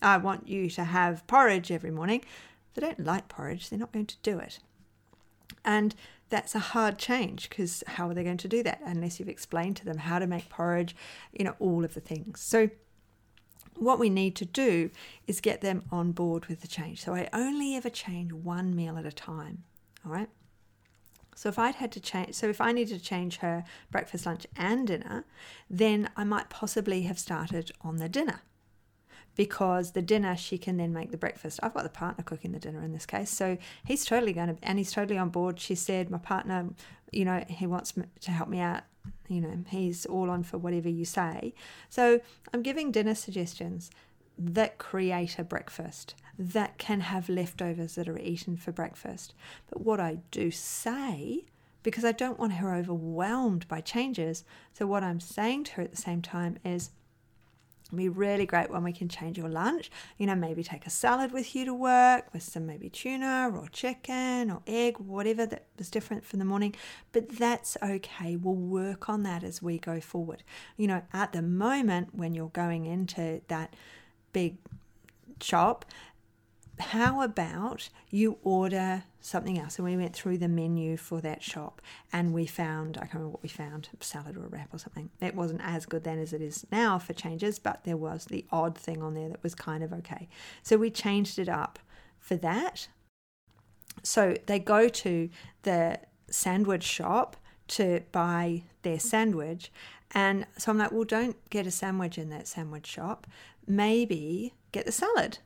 I 0.00 0.16
want 0.18 0.48
you 0.48 0.70
to 0.70 0.84
have 0.84 1.26
porridge 1.26 1.72
every 1.72 1.90
morning 1.90 2.22
they 2.74 2.80
don't 2.80 3.04
like 3.04 3.28
porridge, 3.28 3.68
they're 3.68 3.78
not 3.78 3.92
going 3.92 4.06
to 4.06 4.16
do 4.22 4.38
it. 4.38 4.60
And 5.64 5.94
that's 6.30 6.54
a 6.54 6.58
hard 6.58 6.98
change 6.98 7.48
because 7.48 7.82
how 7.86 8.08
are 8.08 8.14
they 8.14 8.24
going 8.24 8.36
to 8.38 8.48
do 8.48 8.62
that 8.62 8.80
unless 8.84 9.18
you've 9.18 9.28
explained 9.28 9.76
to 9.76 9.84
them 9.84 9.98
how 9.98 10.18
to 10.18 10.26
make 10.26 10.48
porridge, 10.48 10.94
you 11.32 11.44
know, 11.44 11.54
all 11.58 11.84
of 11.84 11.94
the 11.94 12.00
things. 12.00 12.40
So, 12.40 12.70
what 13.76 14.00
we 14.00 14.10
need 14.10 14.34
to 14.36 14.44
do 14.44 14.90
is 15.28 15.40
get 15.40 15.60
them 15.60 15.84
on 15.92 16.10
board 16.10 16.46
with 16.46 16.62
the 16.62 16.68
change. 16.68 17.02
So, 17.02 17.14
I 17.14 17.28
only 17.32 17.76
ever 17.76 17.88
change 17.88 18.32
one 18.32 18.74
meal 18.74 18.98
at 18.98 19.06
a 19.06 19.12
time. 19.12 19.64
All 20.04 20.12
right. 20.12 20.28
So 21.38 21.48
if 21.48 21.56
I'd 21.56 21.76
had 21.76 21.92
to 21.92 22.00
change, 22.00 22.34
so 22.34 22.48
if 22.48 22.60
I 22.60 22.72
needed 22.72 22.98
to 22.98 23.04
change 23.04 23.36
her 23.36 23.62
breakfast, 23.92 24.26
lunch, 24.26 24.44
and 24.56 24.88
dinner, 24.88 25.24
then 25.70 26.10
I 26.16 26.24
might 26.24 26.50
possibly 26.50 27.02
have 27.02 27.16
started 27.16 27.70
on 27.80 27.98
the 27.98 28.08
dinner 28.08 28.40
because 29.38 29.92
the 29.92 30.02
dinner 30.02 30.36
she 30.36 30.58
can 30.58 30.78
then 30.78 30.92
make 30.92 31.12
the 31.12 31.16
breakfast. 31.16 31.60
I've 31.62 31.72
got 31.72 31.84
the 31.84 31.88
partner 31.88 32.24
cooking 32.24 32.50
the 32.50 32.58
dinner 32.58 32.82
in 32.82 32.92
this 32.92 33.06
case, 33.06 33.30
so 33.30 33.56
he's 33.86 34.04
totally 34.04 34.32
going 34.32 34.48
to, 34.48 34.56
and 34.64 34.78
he's 34.78 34.90
totally 34.90 35.16
on 35.16 35.28
board. 35.28 35.60
She 35.60 35.76
said, 35.76 36.10
my 36.10 36.18
partner, 36.18 36.70
you 37.12 37.24
know, 37.24 37.44
he 37.48 37.64
wants 37.64 37.94
to 38.22 38.30
help 38.32 38.48
me 38.48 38.58
out. 38.58 38.82
You 39.28 39.40
know, 39.40 39.58
he's 39.68 40.04
all 40.06 40.28
on 40.28 40.42
for 40.42 40.58
whatever 40.58 40.88
you 40.88 41.04
say. 41.04 41.54
So 41.88 42.20
I'm 42.52 42.62
giving 42.62 42.90
dinner 42.90 43.14
suggestions 43.14 43.92
that 44.36 44.76
create 44.78 45.38
a 45.38 45.44
breakfast 45.44 46.16
that 46.36 46.76
can 46.76 47.00
have 47.00 47.28
leftovers 47.28 47.94
that 47.94 48.08
are 48.08 48.18
eaten 48.18 48.56
for 48.56 48.72
breakfast. 48.72 49.34
But 49.70 49.82
what 49.82 50.00
I 50.00 50.18
do 50.32 50.50
say 50.50 51.44
because 51.84 52.04
I 52.04 52.12
don't 52.12 52.40
want 52.40 52.54
her 52.54 52.74
overwhelmed 52.74 53.66
by 53.68 53.80
changes. 53.80 54.44
So, 54.72 54.86
what 54.86 55.04
I'm 55.04 55.20
saying 55.20 55.64
to 55.64 55.72
her 55.74 55.82
at 55.82 55.92
the 55.92 55.96
same 55.96 56.20
time 56.20 56.58
is 56.64 56.90
be 57.96 58.08
really 58.08 58.46
great 58.46 58.70
when 58.70 58.82
we 58.84 58.92
can 58.92 59.08
change 59.08 59.38
your 59.38 59.48
lunch. 59.48 59.90
You 60.18 60.26
know, 60.26 60.34
maybe 60.34 60.62
take 60.62 60.86
a 60.86 60.90
salad 60.90 61.32
with 61.32 61.54
you 61.54 61.64
to 61.64 61.74
work 61.74 62.32
with 62.32 62.42
some 62.42 62.66
maybe 62.66 62.90
tuna 62.90 63.50
or 63.54 63.68
chicken 63.68 64.50
or 64.50 64.62
egg, 64.66 64.98
whatever 64.98 65.46
that 65.46 65.64
was 65.78 65.90
different 65.90 66.24
from 66.24 66.38
the 66.38 66.44
morning. 66.44 66.74
But 67.12 67.28
that's 67.30 67.76
okay. 67.82 68.36
We'll 68.36 68.54
work 68.54 69.08
on 69.08 69.22
that 69.22 69.42
as 69.42 69.62
we 69.62 69.78
go 69.78 70.00
forward. 70.00 70.42
You 70.76 70.88
know, 70.88 71.02
at 71.12 71.32
the 71.32 71.42
moment 71.42 72.14
when 72.14 72.34
you're 72.34 72.48
going 72.48 72.84
into 72.84 73.40
that 73.48 73.74
big 74.32 74.58
shop, 75.40 75.84
how 76.80 77.22
about 77.22 77.88
you 78.10 78.38
order 78.42 79.04
something 79.20 79.58
else? 79.58 79.78
And 79.78 79.86
we 79.86 79.96
went 79.96 80.14
through 80.14 80.38
the 80.38 80.48
menu 80.48 80.96
for 80.96 81.20
that 81.20 81.42
shop 81.42 81.82
and 82.12 82.32
we 82.32 82.46
found, 82.46 82.96
I 82.96 83.00
can't 83.00 83.14
remember 83.14 83.32
what 83.32 83.42
we 83.42 83.48
found, 83.48 83.88
salad 84.00 84.36
or 84.36 84.46
a 84.46 84.48
wrap 84.48 84.72
or 84.72 84.78
something. 84.78 85.10
It 85.20 85.34
wasn't 85.34 85.60
as 85.62 85.86
good 85.86 86.04
then 86.04 86.18
as 86.18 86.32
it 86.32 86.42
is 86.42 86.66
now 86.70 86.98
for 86.98 87.12
changes, 87.12 87.58
but 87.58 87.84
there 87.84 87.96
was 87.96 88.26
the 88.26 88.44
odd 88.50 88.76
thing 88.76 89.02
on 89.02 89.14
there 89.14 89.28
that 89.28 89.42
was 89.42 89.54
kind 89.54 89.82
of 89.82 89.92
okay. 89.92 90.28
So 90.62 90.76
we 90.76 90.90
changed 90.90 91.38
it 91.38 91.48
up 91.48 91.78
for 92.18 92.36
that. 92.36 92.88
So 94.02 94.36
they 94.46 94.58
go 94.58 94.88
to 94.88 95.28
the 95.62 95.98
sandwich 96.30 96.84
shop 96.84 97.36
to 97.68 98.02
buy 98.12 98.62
their 98.82 98.98
sandwich. 98.98 99.72
And 100.12 100.46
so 100.56 100.70
I'm 100.70 100.78
like, 100.78 100.92
well, 100.92 101.04
don't 101.04 101.36
get 101.50 101.66
a 101.66 101.70
sandwich 101.70 102.18
in 102.18 102.30
that 102.30 102.46
sandwich 102.46 102.86
shop. 102.86 103.26
Maybe 103.66 104.54
get 104.72 104.86
the 104.86 104.92
salad 104.92 105.38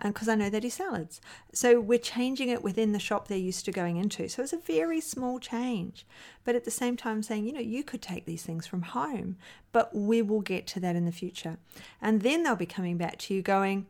and 0.00 0.14
because 0.14 0.28
I 0.28 0.34
know 0.34 0.48
they 0.48 0.60
do 0.60 0.70
salads. 0.70 1.20
So 1.52 1.80
we're 1.80 1.98
changing 1.98 2.48
it 2.48 2.62
within 2.62 2.92
the 2.92 2.98
shop 2.98 3.26
they're 3.26 3.38
used 3.38 3.64
to 3.64 3.72
going 3.72 3.96
into. 3.96 4.28
So 4.28 4.42
it's 4.42 4.52
a 4.52 4.58
very 4.58 5.00
small 5.00 5.40
change. 5.40 6.06
But 6.44 6.54
at 6.54 6.64
the 6.64 6.70
same 6.70 6.96
time, 6.96 7.22
saying, 7.22 7.44
you 7.44 7.52
know, 7.52 7.60
you 7.60 7.82
could 7.82 8.02
take 8.02 8.24
these 8.24 8.42
things 8.42 8.66
from 8.66 8.82
home, 8.82 9.36
but 9.72 9.94
we 9.94 10.22
will 10.22 10.40
get 10.40 10.66
to 10.68 10.80
that 10.80 10.96
in 10.96 11.04
the 11.04 11.12
future. 11.12 11.58
And 12.00 12.22
then 12.22 12.42
they'll 12.42 12.56
be 12.56 12.66
coming 12.66 12.96
back 12.96 13.18
to 13.18 13.34
you 13.34 13.42
going, 13.42 13.86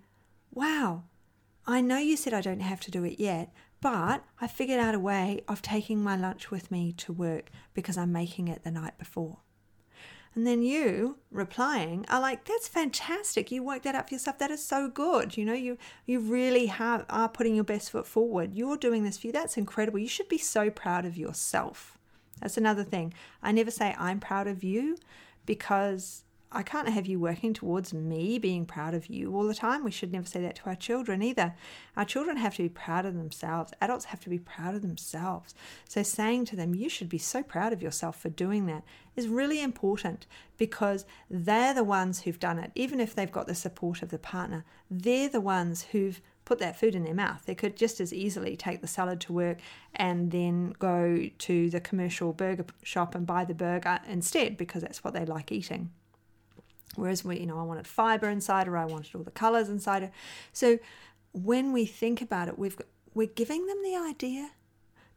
wow, 0.52 1.04
I 1.66 1.82
know 1.82 1.98
you 1.98 2.16
said 2.16 2.32
I 2.32 2.40
don't 2.40 2.60
have 2.60 2.80
to 2.80 2.90
do 2.90 3.04
it 3.04 3.20
yet, 3.20 3.52
but 3.80 4.24
I 4.40 4.46
figured 4.46 4.80
out 4.80 4.94
a 4.94 4.98
way 4.98 5.42
of 5.46 5.60
taking 5.60 6.02
my 6.02 6.16
lunch 6.16 6.50
with 6.50 6.70
me 6.70 6.92
to 6.92 7.12
work 7.12 7.50
because 7.74 7.98
I'm 7.98 8.12
making 8.12 8.48
it 8.48 8.64
the 8.64 8.70
night 8.70 8.98
before. 8.98 9.38
And 10.38 10.46
then 10.46 10.62
you 10.62 11.16
replying 11.32 12.06
are 12.08 12.20
like, 12.20 12.44
that's 12.44 12.68
fantastic. 12.68 13.50
You 13.50 13.64
worked 13.64 13.82
that 13.82 13.96
out 13.96 14.06
for 14.06 14.14
yourself. 14.14 14.38
That 14.38 14.52
is 14.52 14.64
so 14.64 14.86
good. 14.88 15.36
You 15.36 15.44
know, 15.44 15.52
you 15.52 15.78
you 16.06 16.20
really 16.20 16.66
have 16.66 17.04
are 17.10 17.28
putting 17.28 17.56
your 17.56 17.64
best 17.64 17.90
foot 17.90 18.06
forward. 18.06 18.54
You're 18.54 18.76
doing 18.76 19.02
this 19.02 19.18
for 19.18 19.26
you. 19.26 19.32
That's 19.32 19.56
incredible. 19.56 19.98
You 19.98 20.06
should 20.06 20.28
be 20.28 20.38
so 20.38 20.70
proud 20.70 21.04
of 21.04 21.16
yourself. 21.16 21.98
That's 22.40 22.56
another 22.56 22.84
thing. 22.84 23.14
I 23.42 23.50
never 23.50 23.72
say 23.72 23.96
I'm 23.98 24.20
proud 24.20 24.46
of 24.46 24.62
you 24.62 24.96
because 25.44 26.22
I 26.50 26.62
can't 26.62 26.88
have 26.88 27.06
you 27.06 27.20
working 27.20 27.52
towards 27.52 27.92
me 27.92 28.38
being 28.38 28.64
proud 28.64 28.94
of 28.94 29.08
you 29.08 29.36
all 29.36 29.46
the 29.46 29.54
time. 29.54 29.84
We 29.84 29.90
should 29.90 30.12
never 30.12 30.26
say 30.26 30.40
that 30.40 30.56
to 30.56 30.66
our 30.66 30.74
children 30.74 31.22
either. 31.22 31.54
Our 31.94 32.06
children 32.06 32.38
have 32.38 32.56
to 32.56 32.62
be 32.62 32.70
proud 32.70 33.04
of 33.04 33.14
themselves. 33.14 33.74
Adults 33.82 34.06
have 34.06 34.20
to 34.20 34.30
be 34.30 34.38
proud 34.38 34.74
of 34.74 34.80
themselves. 34.80 35.54
So 35.86 36.02
saying 36.02 36.46
to 36.46 36.56
them, 36.56 36.74
you 36.74 36.88
should 36.88 37.10
be 37.10 37.18
so 37.18 37.42
proud 37.42 37.74
of 37.74 37.82
yourself 37.82 38.18
for 38.18 38.30
doing 38.30 38.64
that 38.64 38.82
is 39.14 39.28
really 39.28 39.60
important 39.60 40.26
because 40.56 41.04
they're 41.28 41.74
the 41.74 41.84
ones 41.84 42.22
who've 42.22 42.40
done 42.40 42.58
it. 42.58 42.70
Even 42.74 42.98
if 42.98 43.14
they've 43.14 43.30
got 43.30 43.46
the 43.46 43.54
support 43.54 44.00
of 44.00 44.08
the 44.08 44.18
partner, 44.18 44.64
they're 44.90 45.28
the 45.28 45.42
ones 45.42 45.82
who've 45.92 46.22
put 46.46 46.60
that 46.60 46.80
food 46.80 46.94
in 46.94 47.04
their 47.04 47.12
mouth. 47.12 47.42
They 47.44 47.54
could 47.54 47.76
just 47.76 48.00
as 48.00 48.10
easily 48.10 48.56
take 48.56 48.80
the 48.80 48.86
salad 48.86 49.20
to 49.20 49.34
work 49.34 49.58
and 49.94 50.30
then 50.30 50.74
go 50.78 51.28
to 51.40 51.68
the 51.68 51.80
commercial 51.80 52.32
burger 52.32 52.64
shop 52.82 53.14
and 53.14 53.26
buy 53.26 53.44
the 53.44 53.52
burger 53.52 54.00
instead 54.08 54.56
because 54.56 54.80
that's 54.80 55.04
what 55.04 55.12
they 55.12 55.26
like 55.26 55.52
eating. 55.52 55.90
Whereas 56.98 57.24
we, 57.24 57.40
you 57.40 57.46
know, 57.46 57.58
I 57.58 57.62
wanted 57.62 57.86
fiber 57.86 58.28
inside 58.28 58.68
or 58.68 58.76
I 58.76 58.84
wanted 58.84 59.14
all 59.14 59.22
the 59.22 59.30
colors 59.30 59.68
inside. 59.68 60.10
So 60.52 60.78
when 61.32 61.72
we 61.72 61.86
think 61.86 62.20
about 62.20 62.48
it, 62.48 62.58
we've 62.58 62.76
got, 62.76 62.86
we're 63.14 63.28
giving 63.28 63.66
them 63.66 63.82
the 63.82 63.96
idea, 63.96 64.50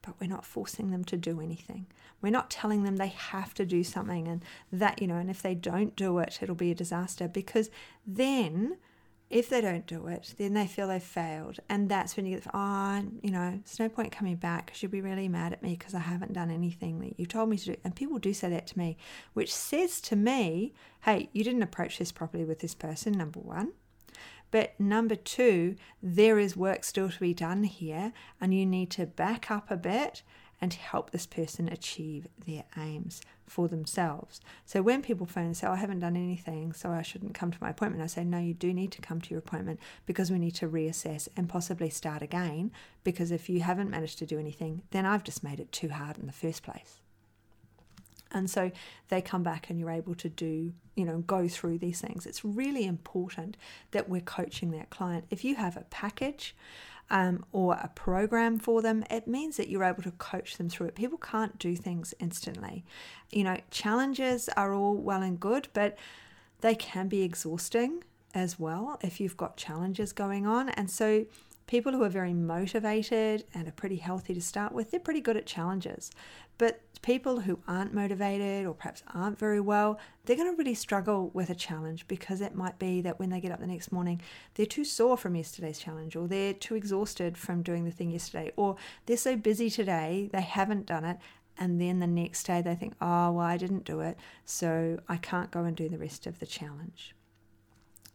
but 0.02 0.16
we're 0.20 0.28
not 0.28 0.46
forcing 0.46 0.92
them 0.92 1.04
to 1.06 1.18
do 1.18 1.42
anything. 1.42 1.88
We're 2.22 2.32
not 2.32 2.50
telling 2.50 2.84
them 2.84 2.98
they 2.98 3.08
have 3.08 3.54
to 3.56 3.66
do 3.66 3.84
something 3.84 4.28
and 4.28 4.44
that, 4.72 5.02
you 5.02 5.08
know, 5.08 5.16
and 5.16 5.30
if 5.30 5.42
they 5.42 5.56
don't 5.56 5.96
do 5.96 6.20
it, 6.20 6.40
it'll 6.42 6.56
be 6.56 6.72
a 6.72 6.76
disaster 6.76 7.28
because 7.28 7.70
then 8.06 8.78
if 9.32 9.50
they 9.50 9.62
don't 9.62 9.88
do 9.88 10.08
it, 10.08 10.36
then 10.38 10.54
they 10.54 10.68
feel 10.68 10.90
they've 10.90 11.02
failed. 11.02 11.60
And 11.70 11.88
that's 11.88 12.18
when 12.18 12.26
you 12.26 12.38
get, 12.38 12.48
oh, 12.54 13.04
you 13.24 13.32
know, 13.32 13.60
it's 13.62 13.80
no 13.80 13.88
point 13.88 14.12
coming 14.12 14.36
back 14.36 14.66
because 14.66 14.84
you'll 14.84 14.92
be 14.92 15.02
really 15.02 15.30
mad 15.30 15.54
at 15.54 15.64
me 15.64 15.76
because 15.78 15.94
I 15.94 16.00
haven't 16.00 16.34
done 16.34 16.52
anything 16.52 17.00
that 17.00 17.20
you 17.20 17.26
told 17.26 17.50
me 17.50 17.58
to 17.58 17.66
do. 17.66 17.76
And 17.84 17.96
people 17.96 18.20
do 18.20 18.34
say 18.34 18.50
that 18.50 18.68
to 18.68 18.78
me, 18.78 18.98
which 19.34 19.54
says 19.54 20.02
to 20.02 20.16
me, 20.18 20.74
hey, 21.04 21.30
you 21.32 21.44
didn't 21.44 21.64
approach 21.64 21.98
this 21.98 22.12
properly 22.12 22.44
with 22.44 22.60
this 22.60 22.76
person, 22.76 23.14
number 23.14 23.40
one. 23.40 23.72
But 24.52 24.78
number 24.78 25.16
two, 25.16 25.78
there 26.04 26.38
is 26.38 26.58
work 26.58 26.84
still 26.84 27.10
to 27.10 27.20
be 27.20 27.34
done 27.34 27.64
here, 27.64 28.12
and 28.42 28.54
you 28.54 28.66
need 28.66 28.92
to 28.92 29.06
back 29.06 29.50
up 29.50 29.72
a 29.72 29.78
bit 29.78 30.24
and 30.62 30.74
help 30.74 31.10
this 31.10 31.26
person 31.26 31.68
achieve 31.68 32.28
their 32.46 32.64
aims 32.78 33.22
for 33.48 33.68
themselves. 33.68 34.40
So 34.66 34.82
when 34.82 35.02
people 35.02 35.26
phone 35.26 35.46
and 35.46 35.58
say, 35.58 35.68
oh, 35.68 35.72
I 35.72 35.78
haven't 35.78 36.00
done 36.00 36.16
anything, 36.16 36.72
so 36.72 36.92
I 36.92 37.02
shouldn't 37.02 37.34
come 37.34 37.52
to 37.52 37.58
my 37.60 37.72
appointment, 37.72 38.04
I 38.04 38.08
say, 38.08 38.24
no, 38.24 38.38
you 38.38 38.54
do 38.54 38.72
need 38.72 38.92
to 38.94 39.02
come 39.02 39.20
to 39.22 39.30
your 39.32 39.40
appointment 39.40 39.80
because 40.06 40.32
we 40.32 40.40
need 40.40 40.56
to 40.56 40.70
reassess 40.70 41.28
and 41.36 41.50
possibly 41.50 41.90
start 41.90 42.22
again. 42.22 42.72
Because 43.04 43.32
if 43.32 43.50
you 43.50 43.62
haven't 43.62 43.90
managed 43.90 44.20
to 44.20 44.26
do 44.26 44.40
anything, 44.40 44.84
then 44.92 45.06
I've 45.06 45.24
just 45.24 45.44
made 45.44 45.60
it 45.60 45.72
too 45.72 45.90
hard 45.90 46.18
in 46.18 46.28
the 46.28 46.32
first 46.32 46.64
place. 46.64 47.02
And 48.32 48.50
so 48.50 48.72
they 49.10 49.22
come 49.22 49.44
back 49.44 49.70
and 49.70 49.80
you're 49.80 49.92
able 49.92 50.16
to 50.16 50.30
do, 50.30 50.74
you 50.96 51.06
know, 51.06 51.20
go 51.20 51.48
through 51.48 51.80
these 51.80 52.02
things. 52.02 52.26
It's 52.26 52.46
really 52.46 52.86
important 52.86 53.58
that 53.92 54.10
we're 54.10 54.22
coaching 54.22 54.72
that 54.72 54.90
client. 54.90 55.26
If 55.30 55.44
you 55.44 55.56
have 55.56 55.78
a 55.78 55.86
package, 55.90 56.56
um, 57.12 57.44
or 57.52 57.74
a 57.74 57.92
program 57.94 58.58
for 58.58 58.82
them, 58.82 59.04
it 59.12 59.28
means 59.28 59.58
that 59.58 59.68
you're 59.68 59.84
able 59.84 60.02
to 60.02 60.12
coach 60.12 60.56
them 60.58 60.70
through 60.70 60.88
it. 60.88 60.96
People 60.96 61.18
can't 61.18 61.60
do 61.60 61.76
things 61.76 62.14
instantly. 62.20 62.86
You 63.32 63.44
know, 63.44 63.58
challenges 63.70 64.50
are 64.56 64.74
all 64.74 64.96
well 64.96 65.22
and 65.22 65.38
good, 65.38 65.68
but 65.74 65.98
they 66.62 66.74
can 66.74 67.10
be 67.10 67.22
exhausting 67.22 68.06
as 68.34 68.58
well 68.58 68.98
if 69.02 69.20
you've 69.20 69.36
got 69.36 69.58
challenges 69.58 70.14
going 70.14 70.48
on. 70.48 70.70
And 70.70 70.90
so, 70.90 71.26
people 71.72 71.94
who 71.94 72.04
are 72.04 72.10
very 72.10 72.34
motivated 72.34 73.46
and 73.54 73.66
are 73.66 73.72
pretty 73.72 73.96
healthy 73.96 74.34
to 74.34 74.42
start 74.42 74.74
with, 74.74 74.92
they're 74.92 75.00
pretty 75.00 75.22
good 75.22 75.38
at 75.38 75.46
challenges. 75.46 76.12
But 76.58 76.82
people 77.02 77.40
who 77.40 77.60
aren't 77.66 77.94
motivated 77.94 78.66
or 78.66 78.74
perhaps 78.74 79.04
aren't 79.14 79.40
very 79.40 79.62
well, 79.62 79.98
they're 80.26 80.36
going 80.36 80.52
to 80.52 80.58
really 80.58 80.74
struggle 80.74 81.30
with 81.34 81.50
a 81.50 81.56
challenge 81.56 82.10
because 82.10 82.42
it 82.42 82.56
might 82.56 82.78
be 82.78 83.00
that 83.04 83.20
when 83.20 83.30
they 83.30 83.40
get 83.40 83.54
up 83.54 83.62
the 83.62 83.68
next 83.68 83.90
morning, 83.90 84.20
they're 84.56 84.66
too 84.66 84.84
sore 84.84 85.16
from 85.16 85.34
yesterday's 85.34 85.80
challenge 85.80 86.18
or 86.18 86.28
they're 86.28 86.54
too 86.54 86.76
exhausted 86.76 87.38
from 87.38 87.64
doing 87.64 87.86
the 87.86 87.92
thing 87.92 88.12
yesterday 88.12 88.52
or 88.58 88.76
they're 89.06 89.16
so 89.16 89.38
busy 89.38 89.70
today 89.70 90.30
they 90.34 90.42
haven't 90.42 90.88
done 90.88 91.06
it. 91.06 91.20
And 91.58 91.80
then 91.80 92.00
the 92.00 92.08
next 92.08 92.44
day 92.44 92.62
they 92.62 92.76
think, 92.76 92.96
oh, 93.00 93.32
well, 93.32 93.46
I 93.46 93.56
didn't 93.56 93.86
do 93.86 94.02
it, 94.02 94.18
so 94.44 95.00
I 95.08 95.16
can't 95.16 95.52
go 95.52 95.64
and 95.64 95.78
do 95.78 95.88
the 95.88 95.98
rest 95.98 96.28
of 96.28 96.40
the 96.40 96.46
challenge. 96.46 97.16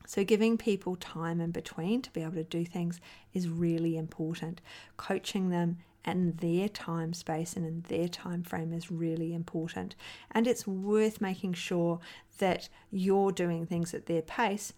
So, 0.06 0.24
giving 0.24 0.56
people 0.56 0.96
time 0.96 1.40
in 1.40 1.50
between 1.50 2.00
to 2.02 2.10
be 2.12 2.22
able 2.22 2.34
to 2.34 2.44
do 2.44 2.64
things 2.64 3.00
is 3.34 3.48
really 3.48 3.96
important. 3.96 4.60
Coaching 4.96 5.50
them 5.50 5.78
and 6.04 6.38
their 6.38 6.68
time 6.68 7.12
space 7.12 7.54
and 7.56 7.66
in 7.66 7.84
their 7.88 8.08
time 8.08 8.44
frame 8.44 8.72
is 8.72 8.90
really 8.90 9.34
important. 9.34 9.96
And 10.30 10.46
it's 10.46 10.66
worth 10.66 11.20
making 11.20 11.54
sure 11.54 11.98
that 12.38 12.68
you're 12.92 13.32
doing 13.32 13.66
things 13.66 13.92
at 13.92 14.06
their 14.06 14.22
pace, 14.22 14.72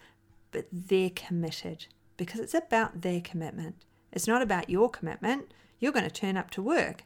but 0.50 0.66
they're 0.72 1.10
committed 1.10 1.86
because 2.16 2.40
it's 2.40 2.54
about 2.54 3.02
their 3.02 3.20
commitment. 3.20 3.76
It's 4.10 4.26
not 4.26 4.40
about 4.40 4.70
your 4.70 4.88
commitment. 4.88 5.52
You're 5.78 5.92
going 5.92 6.04
to 6.04 6.10
turn 6.10 6.38
up 6.38 6.50
to 6.52 6.62
work. 6.62 7.04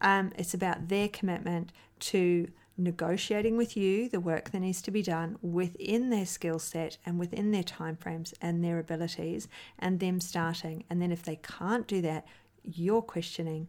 Um, 0.00 0.32
it's 0.36 0.54
about 0.54 0.88
their 0.88 1.08
commitment 1.08 1.72
to 2.00 2.48
negotiating 2.78 3.56
with 3.56 3.76
you 3.76 4.08
the 4.08 4.20
work 4.20 4.50
that 4.50 4.60
needs 4.60 4.80
to 4.80 4.90
be 4.90 5.02
done 5.02 5.36
within 5.42 6.10
their 6.10 6.24
skill 6.24 6.58
set 6.58 6.96
and 7.04 7.18
within 7.18 7.50
their 7.50 7.62
timeframes 7.62 8.32
and 8.40 8.62
their 8.62 8.78
abilities 8.78 9.48
and 9.78 9.98
them 9.98 10.20
starting 10.20 10.84
and 10.88 11.02
then 11.02 11.10
if 11.10 11.24
they 11.24 11.36
can't 11.36 11.88
do 11.88 12.00
that 12.00 12.24
you're 12.62 13.02
questioning 13.02 13.66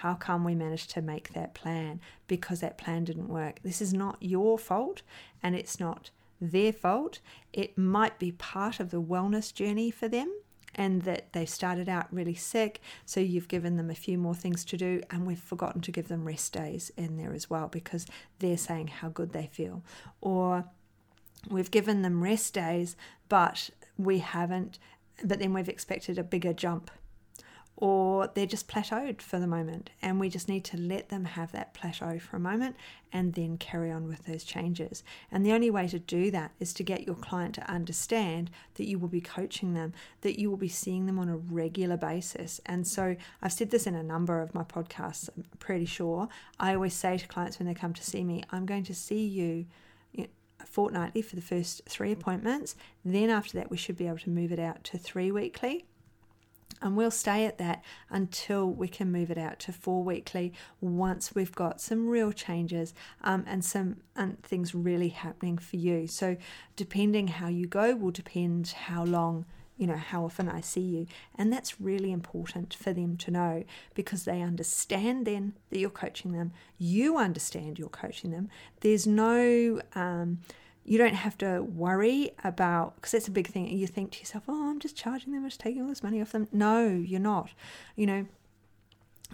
how 0.00 0.14
come 0.14 0.44
we 0.44 0.54
managed 0.54 0.90
to 0.90 1.02
make 1.02 1.32
that 1.34 1.54
plan 1.54 2.00
because 2.26 2.60
that 2.60 2.78
plan 2.78 3.04
didn't 3.04 3.28
work. 3.28 3.60
This 3.62 3.82
is 3.82 3.92
not 3.92 4.16
your 4.20 4.58
fault 4.58 5.02
and 5.42 5.54
it's 5.54 5.78
not 5.78 6.10
their 6.40 6.72
fault. 6.72 7.20
It 7.52 7.76
might 7.76 8.18
be 8.18 8.32
part 8.32 8.80
of 8.80 8.90
the 8.90 9.02
wellness 9.02 9.52
journey 9.52 9.90
for 9.90 10.08
them 10.08 10.32
and 10.74 11.02
that 11.02 11.32
they 11.32 11.46
started 11.46 11.88
out 11.88 12.06
really 12.12 12.34
sick. 12.34 12.80
So 13.04 13.20
you've 13.20 13.48
given 13.48 13.76
them 13.76 13.90
a 13.90 13.94
few 13.94 14.18
more 14.18 14.34
things 14.34 14.64
to 14.66 14.76
do, 14.76 15.02
and 15.10 15.26
we've 15.26 15.38
forgotten 15.38 15.80
to 15.82 15.92
give 15.92 16.08
them 16.08 16.24
rest 16.24 16.52
days 16.52 16.90
in 16.96 17.16
there 17.16 17.32
as 17.32 17.50
well 17.50 17.68
because 17.68 18.06
they're 18.38 18.56
saying 18.56 18.88
how 18.88 19.08
good 19.08 19.32
they 19.32 19.48
feel. 19.52 19.82
Or 20.20 20.64
we've 21.48 21.70
given 21.70 22.02
them 22.02 22.22
rest 22.22 22.54
days, 22.54 22.96
but 23.28 23.70
we 23.96 24.18
haven't, 24.18 24.78
but 25.24 25.38
then 25.38 25.52
we've 25.52 25.68
expected 25.68 26.18
a 26.18 26.24
bigger 26.24 26.52
jump 26.52 26.90
or 27.80 28.28
they're 28.34 28.44
just 28.44 28.68
plateaued 28.68 29.22
for 29.22 29.38
the 29.38 29.46
moment. 29.46 29.88
And 30.02 30.20
we 30.20 30.28
just 30.28 30.48
need 30.48 30.64
to 30.64 30.76
let 30.76 31.08
them 31.08 31.24
have 31.24 31.50
that 31.52 31.72
plateau 31.72 32.18
for 32.18 32.36
a 32.36 32.40
moment 32.40 32.76
and 33.10 33.32
then 33.32 33.56
carry 33.56 33.90
on 33.90 34.06
with 34.06 34.26
those 34.26 34.44
changes. 34.44 35.02
And 35.32 35.44
the 35.44 35.52
only 35.52 35.70
way 35.70 35.88
to 35.88 35.98
do 35.98 36.30
that 36.30 36.52
is 36.60 36.74
to 36.74 36.82
get 36.82 37.06
your 37.06 37.16
client 37.16 37.54
to 37.54 37.70
understand 37.70 38.50
that 38.74 38.86
you 38.86 38.98
will 38.98 39.08
be 39.08 39.22
coaching 39.22 39.72
them, 39.72 39.94
that 40.20 40.38
you 40.38 40.50
will 40.50 40.58
be 40.58 40.68
seeing 40.68 41.06
them 41.06 41.18
on 41.18 41.30
a 41.30 41.38
regular 41.38 41.96
basis. 41.96 42.60
And 42.66 42.86
so 42.86 43.16
I've 43.40 43.54
said 43.54 43.70
this 43.70 43.86
in 43.86 43.94
a 43.94 44.02
number 44.02 44.42
of 44.42 44.54
my 44.54 44.62
podcasts, 44.62 45.30
I'm 45.34 45.44
pretty 45.58 45.86
sure. 45.86 46.28
I 46.58 46.74
always 46.74 46.94
say 46.94 47.16
to 47.16 47.26
clients 47.26 47.58
when 47.58 47.66
they 47.66 47.74
come 47.74 47.94
to 47.94 48.04
see 48.04 48.22
me, 48.22 48.42
I'm 48.50 48.66
going 48.66 48.84
to 48.84 48.94
see 48.94 49.26
you 49.26 49.66
fortnightly 50.66 51.22
for 51.22 51.36
the 51.36 51.42
first 51.42 51.80
three 51.88 52.12
appointments. 52.12 52.76
Then 53.02 53.30
after 53.30 53.56
that, 53.58 53.70
we 53.70 53.78
should 53.78 53.96
be 53.96 54.06
able 54.06 54.18
to 54.18 54.30
move 54.30 54.52
it 54.52 54.58
out 54.58 54.84
to 54.84 54.98
three 54.98 55.32
weekly. 55.32 55.86
And 56.82 56.96
we'll 56.96 57.10
stay 57.10 57.44
at 57.44 57.58
that 57.58 57.84
until 58.08 58.66
we 58.66 58.88
can 58.88 59.12
move 59.12 59.30
it 59.30 59.38
out 59.38 59.58
to 59.60 59.72
four 59.72 60.02
weekly 60.02 60.52
once 60.80 61.34
we've 61.34 61.54
got 61.54 61.80
some 61.80 62.08
real 62.08 62.32
changes 62.32 62.94
um, 63.22 63.44
and 63.46 63.64
some 63.64 63.96
things 64.42 64.74
really 64.74 65.08
happening 65.08 65.58
for 65.58 65.76
you. 65.76 66.06
So, 66.06 66.36
depending 66.76 67.28
how 67.28 67.48
you 67.48 67.66
go, 67.66 67.94
will 67.94 68.10
depend 68.10 68.68
how 68.68 69.04
long 69.04 69.44
you 69.80 69.86
know 69.86 69.96
how 69.96 70.26
often 70.26 70.46
I 70.46 70.60
see 70.60 70.82
you. 70.82 71.06
And 71.36 71.50
that's 71.50 71.80
really 71.80 72.12
important 72.12 72.74
for 72.74 72.92
them 72.92 73.16
to 73.16 73.30
know 73.30 73.64
because 73.94 74.24
they 74.24 74.42
understand 74.42 75.26
then 75.26 75.54
that 75.70 75.78
you're 75.78 75.88
coaching 75.88 76.32
them. 76.32 76.52
You 76.76 77.16
understand 77.16 77.78
you're 77.78 77.88
coaching 77.88 78.30
them. 78.30 78.50
There's 78.80 79.06
no 79.06 79.80
um, 79.94 80.40
you 80.90 80.98
don't 80.98 81.14
have 81.14 81.38
to 81.38 81.62
worry 81.62 82.32
about 82.42 82.96
because 82.96 83.12
that's 83.12 83.28
a 83.28 83.30
big 83.30 83.46
thing. 83.46 83.68
You 83.68 83.86
think 83.86 84.10
to 84.10 84.18
yourself, 84.18 84.42
"Oh, 84.48 84.70
I'm 84.70 84.80
just 84.80 84.96
charging 84.96 85.32
them, 85.32 85.44
I'm 85.44 85.48
just 85.48 85.60
taking 85.60 85.82
all 85.82 85.88
this 85.88 86.02
money 86.02 86.20
off 86.20 86.32
them." 86.32 86.48
No, 86.50 86.88
you're 86.88 87.20
not. 87.20 87.50
You 87.94 88.06
know, 88.06 88.26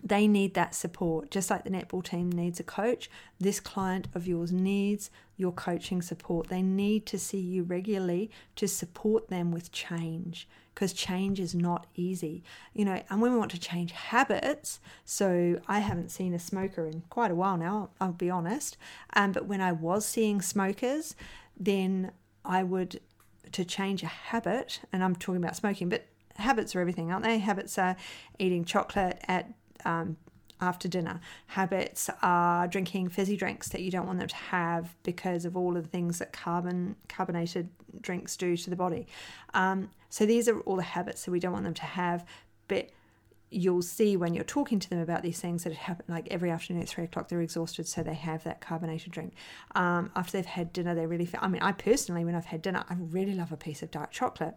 they 0.05 0.29
need 0.29 0.53
that 0.53 0.75
support 0.75 1.31
just 1.31 1.49
like 1.49 1.65
the 1.65 1.71
netball 1.71 2.05
team 2.05 2.31
needs 2.31 2.61
a 2.61 2.63
coach 2.63 3.09
this 3.41 3.61
client 3.61 4.07
of 4.15 4.27
yours 4.27 4.53
needs 4.53 5.11
your 5.39 5.51
coaching 5.53 6.03
support 6.03 6.49
they 6.49 6.61
need 6.61 7.07
to 7.07 7.19
see 7.19 7.41
you 7.41 7.63
regularly 7.63 8.31
to 8.55 8.69
support 8.69 9.29
them 9.29 9.51
with 9.51 9.73
change 9.73 10.47
because 10.75 10.93
change 10.93 11.41
is 11.41 11.55
not 11.55 11.87
easy 11.95 12.43
you 12.75 12.85
know 12.85 13.03
and 13.09 13.23
when 13.23 13.33
we 13.33 13.39
want 13.39 13.51
to 13.51 13.59
change 13.59 13.93
habits 13.93 14.79
so 15.07 15.59
i 15.67 15.79
haven't 15.79 16.11
seen 16.11 16.35
a 16.35 16.39
smoker 16.39 16.87
in 16.87 17.03
quite 17.09 17.31
a 17.31 17.35
while 17.35 17.57
now 17.57 17.89
i'll 17.99 18.13
be 18.13 18.29
honest 18.29 18.77
um, 19.15 19.33
but 19.33 19.47
when 19.47 19.63
i 19.63 19.73
was 19.73 20.05
seeing 20.05 20.43
smokers 20.43 21.17
then 21.59 22.11
i 22.45 22.63
would 22.63 23.01
to 23.53 23.65
change 23.65 24.03
a 24.03 24.07
habit 24.07 24.81
and 24.93 25.03
i'm 25.03 25.15
talking 25.15 25.43
about 25.43 25.57
smoking 25.57 25.89
but 25.89 26.07
habits 26.37 26.77
are 26.77 26.81
everything 26.81 27.11
aren't 27.11 27.25
they 27.25 27.39
habits 27.39 27.79
are 27.79 27.97
eating 28.39 28.65
chocolate 28.65 29.21
at 29.27 29.51
um, 29.85 30.17
after 30.61 30.89
dinner. 30.89 31.21
Habits 31.49 32.09
are 32.23 32.67
drinking 32.67 33.09
fizzy 33.09 33.37
drinks 33.37 33.69
that 33.69 33.83
you 33.83 33.91
don't 33.91 34.07
want 34.07 34.19
them 34.19 34.29
to 34.29 34.37
have 34.37 34.95
because 35.03 35.45
of 35.45 35.57
all 35.57 35.77
of 35.77 35.85
the 35.85 35.89
things 35.89 36.19
that 36.19 36.33
carbon 36.33 36.97
carbonated 37.09 37.69
drinks 38.01 38.37
do 38.37 38.57
to 38.57 38.71
the 38.71 38.77
body. 38.77 39.07
Um, 39.55 39.91
so 40.09 40.25
these 40.25 40.49
are 40.49 40.61
all 40.61 40.77
the 40.77 40.83
habits 40.83 41.25
that 41.25 41.31
we 41.31 41.41
don't 41.41 41.53
want 41.53 41.65
them 41.65 41.75
to 41.75 41.83
have, 41.83 42.25
but 42.69 42.91
you'll 43.51 43.83
see 43.83 44.17
when 44.17 44.35
you're 44.35 44.45
talking 44.45 44.79
to 44.79 44.91
them 44.91 44.99
about 44.99 45.23
these 45.23 45.41
things 45.41 45.65
that 45.65 45.73
it 45.73 45.79
happen 45.79 46.05
like 46.09 46.27
every 46.31 46.51
afternoon 46.51 46.83
at 46.83 46.89
three 46.89 47.05
o'clock 47.05 47.29
they're 47.29 47.41
exhausted 47.41 47.87
so 47.87 48.03
they 48.03 48.15
have 48.15 48.43
that 48.45 48.61
carbonated 48.61 49.13
drink 49.13 49.33
um, 49.75 50.11
after 50.17 50.33
they've 50.33 50.47
had 50.47 50.73
dinner 50.73 50.95
they 50.95 51.07
really 51.07 51.29
i 51.39 51.47
mean 51.47 51.63
i 51.63 51.71
personally 51.71 52.25
when 52.25 52.35
i've 52.35 52.47
had 52.47 52.61
dinner 52.61 52.85
i 52.91 52.95
really 52.99 53.35
love 53.35 53.53
a 53.53 53.57
piece 53.57 53.83
of 53.83 53.91
dark 53.91 54.11
chocolate 54.11 54.57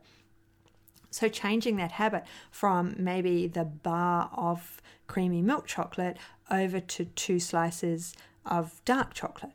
so, 1.12 1.28
changing 1.28 1.78
that 1.78 1.94
habit 1.94 2.24
from 2.52 2.96
maybe 2.98 3.48
the 3.48 3.66
bar 3.66 4.30
of 4.34 4.82
creamy 5.08 5.42
milk 5.42 5.66
chocolate 5.66 6.18
over 6.52 6.80
to 6.80 7.06
two 7.06 7.40
slices 7.40 8.14
of 8.46 8.82
dark 8.86 9.14
chocolate. 9.14 9.54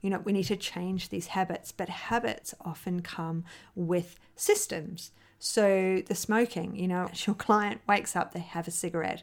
You 0.00 0.10
know, 0.10 0.18
we 0.18 0.32
need 0.32 0.44
to 0.44 0.56
change 0.56 1.08
these 1.08 1.28
habits, 1.28 1.72
but 1.72 1.88
habits 1.88 2.54
often 2.60 3.00
come 3.00 3.44
with 3.74 4.18
systems. 4.36 5.10
So, 5.44 6.02
the 6.06 6.14
smoking, 6.14 6.74
you 6.74 6.88
know, 6.88 7.10
your 7.26 7.36
client 7.36 7.82
wakes 7.86 8.16
up, 8.16 8.32
they 8.32 8.40
have 8.40 8.66
a 8.66 8.70
cigarette 8.70 9.22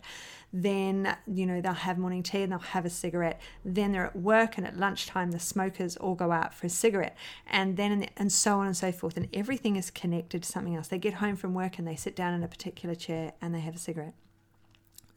then 0.54 1.16
you 1.28 1.46
know 1.46 1.62
they'll 1.62 1.74
have 1.74 1.98
morning 1.98 2.24
tea 2.24 2.42
and 2.42 2.51
they'll 2.51 2.60
have 2.60 2.86
a 2.86 2.90
cigarette. 2.90 3.40
Then 3.63 3.92
they're 3.92 4.08
at 4.08 4.16
work 4.16 4.58
and 4.58 4.68
at 4.68 4.78
lunchtime 4.78 5.32
the 5.32 5.40
smokers 5.40 5.96
all 5.98 6.16
go 6.16 6.32
out 6.32 6.54
for 6.54 6.68
a 6.68 6.70
cigarette. 6.70 7.16
And 7.48 7.78
then 7.78 8.10
and 8.18 8.32
so 8.32 8.60
on 8.60 8.68
and 8.68 8.75
so 8.75 8.92
forth. 8.92 9.18
And 9.18 9.30
everything 9.34 9.75
is 9.75 9.90
connected 9.90 10.44
to 10.44 10.51
something 10.51 10.75
else. 10.75 10.90
They 10.90 10.98
get 10.98 11.16
home 11.16 11.36
from 11.36 11.54
work 11.54 11.78
and 11.78 11.88
they 11.88 11.96
sit 11.96 12.16
down 12.16 12.34
in 12.34 12.44
a 12.44 12.48
particular 12.48 12.96
chair 12.96 13.34
and 13.42 13.56
they 13.56 13.62
have 13.62 13.75
a 13.75 13.80
cigarette 13.80 14.13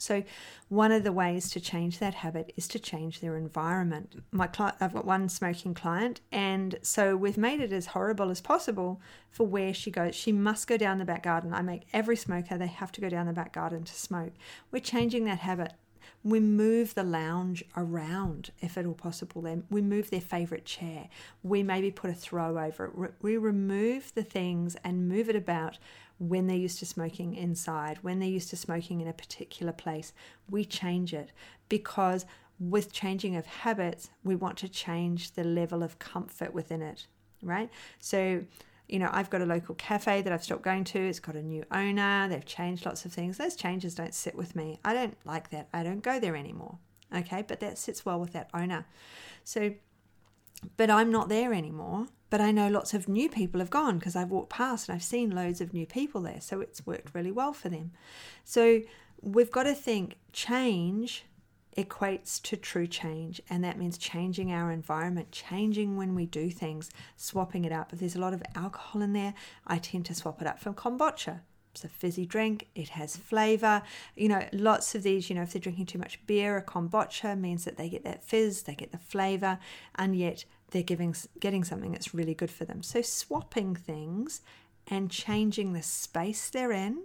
so, 0.04 0.22
one 0.68 0.92
of 0.92 1.02
the 1.02 1.12
ways 1.12 1.50
to 1.50 1.60
change 1.60 1.98
that 1.98 2.14
habit 2.14 2.52
is 2.56 2.68
to 2.68 2.78
change 2.78 3.20
their 3.20 3.36
environment. 3.36 4.22
My 4.30 4.46
client, 4.46 4.76
I've 4.80 4.94
got 4.94 5.04
one 5.04 5.28
smoking 5.28 5.74
client, 5.74 6.20
and 6.30 6.78
so 6.82 7.16
we've 7.16 7.38
made 7.38 7.60
it 7.60 7.72
as 7.72 7.86
horrible 7.86 8.30
as 8.30 8.40
possible 8.40 9.00
for 9.30 9.46
where 9.46 9.72
she 9.72 9.90
goes. 9.90 10.14
She 10.14 10.32
must 10.32 10.66
go 10.66 10.76
down 10.76 10.98
the 10.98 11.04
back 11.04 11.22
garden. 11.22 11.54
I 11.54 11.62
make 11.62 11.86
every 11.92 12.16
smoker 12.16 12.58
they 12.58 12.66
have 12.66 12.92
to 12.92 13.00
go 13.00 13.08
down 13.08 13.26
the 13.26 13.32
back 13.32 13.52
garden 13.52 13.84
to 13.84 13.94
smoke. 13.94 14.32
We're 14.70 14.80
changing 14.80 15.24
that 15.24 15.40
habit. 15.40 15.72
We 16.22 16.40
move 16.40 16.94
the 16.94 17.02
lounge 17.02 17.64
around 17.76 18.50
if 18.60 18.78
at 18.78 18.86
all 18.86 18.94
possible. 18.94 19.42
Then 19.42 19.64
we 19.70 19.82
move 19.82 20.10
their 20.10 20.20
favorite 20.20 20.64
chair. 20.64 21.08
We 21.42 21.62
maybe 21.62 21.90
put 21.90 22.10
a 22.10 22.14
throw 22.14 22.58
over 22.58 23.04
it. 23.04 23.14
We 23.20 23.36
remove 23.36 24.12
the 24.14 24.22
things 24.22 24.76
and 24.82 25.08
move 25.08 25.28
it 25.28 25.36
about 25.36 25.78
when 26.18 26.46
they're 26.46 26.56
used 26.56 26.78
to 26.78 26.86
smoking 26.86 27.34
inside, 27.34 27.98
when 28.02 28.20
they're 28.20 28.28
used 28.28 28.50
to 28.50 28.56
smoking 28.56 29.00
in 29.00 29.08
a 29.08 29.12
particular 29.12 29.72
place. 29.72 30.12
We 30.48 30.64
change 30.64 31.12
it 31.12 31.32
because 31.68 32.24
with 32.58 32.92
changing 32.92 33.36
of 33.36 33.46
habits, 33.46 34.10
we 34.22 34.36
want 34.36 34.56
to 34.58 34.68
change 34.68 35.32
the 35.32 35.44
level 35.44 35.82
of 35.82 35.98
comfort 35.98 36.54
within 36.54 36.82
it, 36.82 37.06
right? 37.42 37.68
So, 37.98 38.44
you 38.88 38.98
know, 38.98 39.08
I've 39.12 39.30
got 39.30 39.40
a 39.40 39.46
local 39.46 39.74
cafe 39.74 40.22
that 40.22 40.32
I've 40.32 40.44
stopped 40.44 40.62
going 40.62 40.84
to. 40.84 40.98
It's 40.98 41.18
got 41.18 41.34
a 41.34 41.42
new 41.42 41.64
owner. 41.70 42.28
They've 42.28 42.44
changed 42.44 42.86
lots 42.86 43.04
of 43.04 43.12
things. 43.12 43.38
Those 43.38 43.56
changes 43.56 43.94
don't 43.94 44.14
sit 44.14 44.34
with 44.34 44.54
me. 44.54 44.78
I 44.84 44.94
don't 44.94 45.16
like 45.24 45.50
that. 45.50 45.68
I 45.72 45.82
don't 45.82 46.02
go 46.02 46.20
there 46.20 46.36
anymore. 46.36 46.78
Okay, 47.14 47.42
but 47.46 47.60
that 47.60 47.78
sits 47.78 48.04
well 48.04 48.20
with 48.20 48.32
that 48.32 48.50
owner. 48.54 48.86
So, 49.42 49.74
but 50.76 50.90
I'm 50.90 51.10
not 51.10 51.28
there 51.28 51.52
anymore. 51.52 52.06
But 52.30 52.40
I 52.40 52.50
know 52.50 52.68
lots 52.68 52.94
of 52.94 53.08
new 53.08 53.28
people 53.28 53.60
have 53.60 53.70
gone 53.70 53.98
because 53.98 54.16
I've 54.16 54.30
walked 54.30 54.50
past 54.50 54.88
and 54.88 54.96
I've 54.96 55.04
seen 55.04 55.30
loads 55.30 55.60
of 55.60 55.72
new 55.72 55.86
people 55.86 56.22
there. 56.22 56.40
So 56.40 56.60
it's 56.60 56.86
worked 56.86 57.14
really 57.14 57.30
well 57.30 57.52
for 57.52 57.68
them. 57.68 57.92
So 58.44 58.80
we've 59.20 59.50
got 59.50 59.64
to 59.64 59.74
think 59.74 60.16
change 60.32 61.24
equates 61.76 62.40
to 62.42 62.56
true 62.56 62.86
change, 62.86 63.40
and 63.50 63.64
that 63.64 63.78
means 63.78 63.98
changing 63.98 64.52
our 64.52 64.70
environment, 64.70 65.32
changing 65.32 65.96
when 65.96 66.14
we 66.14 66.26
do 66.26 66.50
things, 66.50 66.90
swapping 67.16 67.64
it 67.64 67.72
up. 67.72 67.92
If 67.92 67.98
there's 67.98 68.16
a 68.16 68.20
lot 68.20 68.34
of 68.34 68.42
alcohol 68.54 69.02
in 69.02 69.12
there, 69.12 69.34
I 69.66 69.78
tend 69.78 70.06
to 70.06 70.14
swap 70.14 70.40
it 70.40 70.46
up 70.46 70.60
from 70.60 70.74
kombucha. 70.74 71.40
It's 71.74 71.82
a 71.82 71.88
fizzy 71.88 72.24
drink, 72.24 72.68
it 72.76 72.90
has 72.90 73.16
flavor. 73.16 73.82
You 74.14 74.28
know, 74.28 74.46
lots 74.52 74.94
of 74.94 75.02
these, 75.02 75.28
you 75.28 75.34
know, 75.34 75.42
if 75.42 75.52
they're 75.52 75.60
drinking 75.60 75.86
too 75.86 75.98
much 75.98 76.24
beer 76.24 76.56
a 76.56 76.62
kombucha, 76.62 77.36
means 77.38 77.64
that 77.64 77.76
they 77.76 77.88
get 77.88 78.04
that 78.04 78.22
fizz, 78.22 78.62
they 78.62 78.76
get 78.76 78.92
the 78.92 78.98
flavor, 78.98 79.58
and 79.96 80.14
yet 80.14 80.44
they're 80.70 80.84
giving 80.84 81.16
getting 81.40 81.64
something 81.64 81.90
that's 81.90 82.14
really 82.14 82.34
good 82.34 82.50
for 82.50 82.64
them. 82.64 82.84
So 82.84 83.02
swapping 83.02 83.74
things 83.74 84.40
and 84.86 85.10
changing 85.10 85.72
the 85.72 85.82
space 85.82 86.48
they're 86.48 86.70
in 86.70 87.02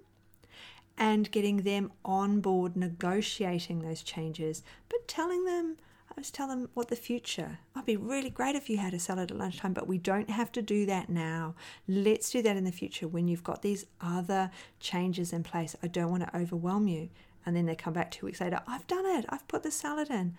and 1.00 1.32
getting 1.32 1.58
them 1.58 1.92
on 2.06 2.40
board 2.40 2.76
negotiating 2.76 3.82
those 3.82 4.04
changes, 4.04 4.62
but 4.88 5.08
telling 5.08 5.46
them 5.46 5.78
I 6.10 6.14
always 6.18 6.32
tell 6.32 6.48
them 6.48 6.70
what 6.74 6.88
the 6.88 6.96
future. 6.96 7.60
It'd 7.76 7.86
be 7.86 7.96
really 7.96 8.32
great 8.32 8.56
if 8.56 8.70
you 8.70 8.78
had 8.78 8.96
a 8.96 9.00
salad 9.00 9.30
at 9.30 9.38
lunchtime, 9.38 9.74
but 9.74 9.88
we 9.88 10.00
don't 10.00 10.30
have 10.30 10.52
to 10.54 10.62
do 10.62 10.88
that 10.88 11.08
now. 11.08 11.54
Let's 11.88 12.32
do 12.32 12.42
that 12.42 12.58
in 12.58 12.64
the 12.64 12.72
future 12.72 13.08
when 13.08 13.28
you've 13.28 13.44
got 13.44 13.62
these 13.62 13.86
other 14.02 14.50
changes 14.80 15.32
in 15.32 15.44
place. 15.44 15.76
I 15.84 15.88
don't 15.88 16.10
want 16.10 16.24
to 16.24 16.38
overwhelm 16.38 16.88
you. 16.88 17.10
And 17.46 17.56
then 17.56 17.68
they 17.68 17.76
come 17.76 17.94
back 17.94 18.10
two 18.10 18.26
weeks 18.26 18.42
later, 18.42 18.60
I've 18.68 18.88
done 18.88 19.06
it. 19.06 19.26
I've 19.30 19.48
put 19.48 19.64
the 19.64 19.72
salad 19.72 20.10
in. 20.10 20.36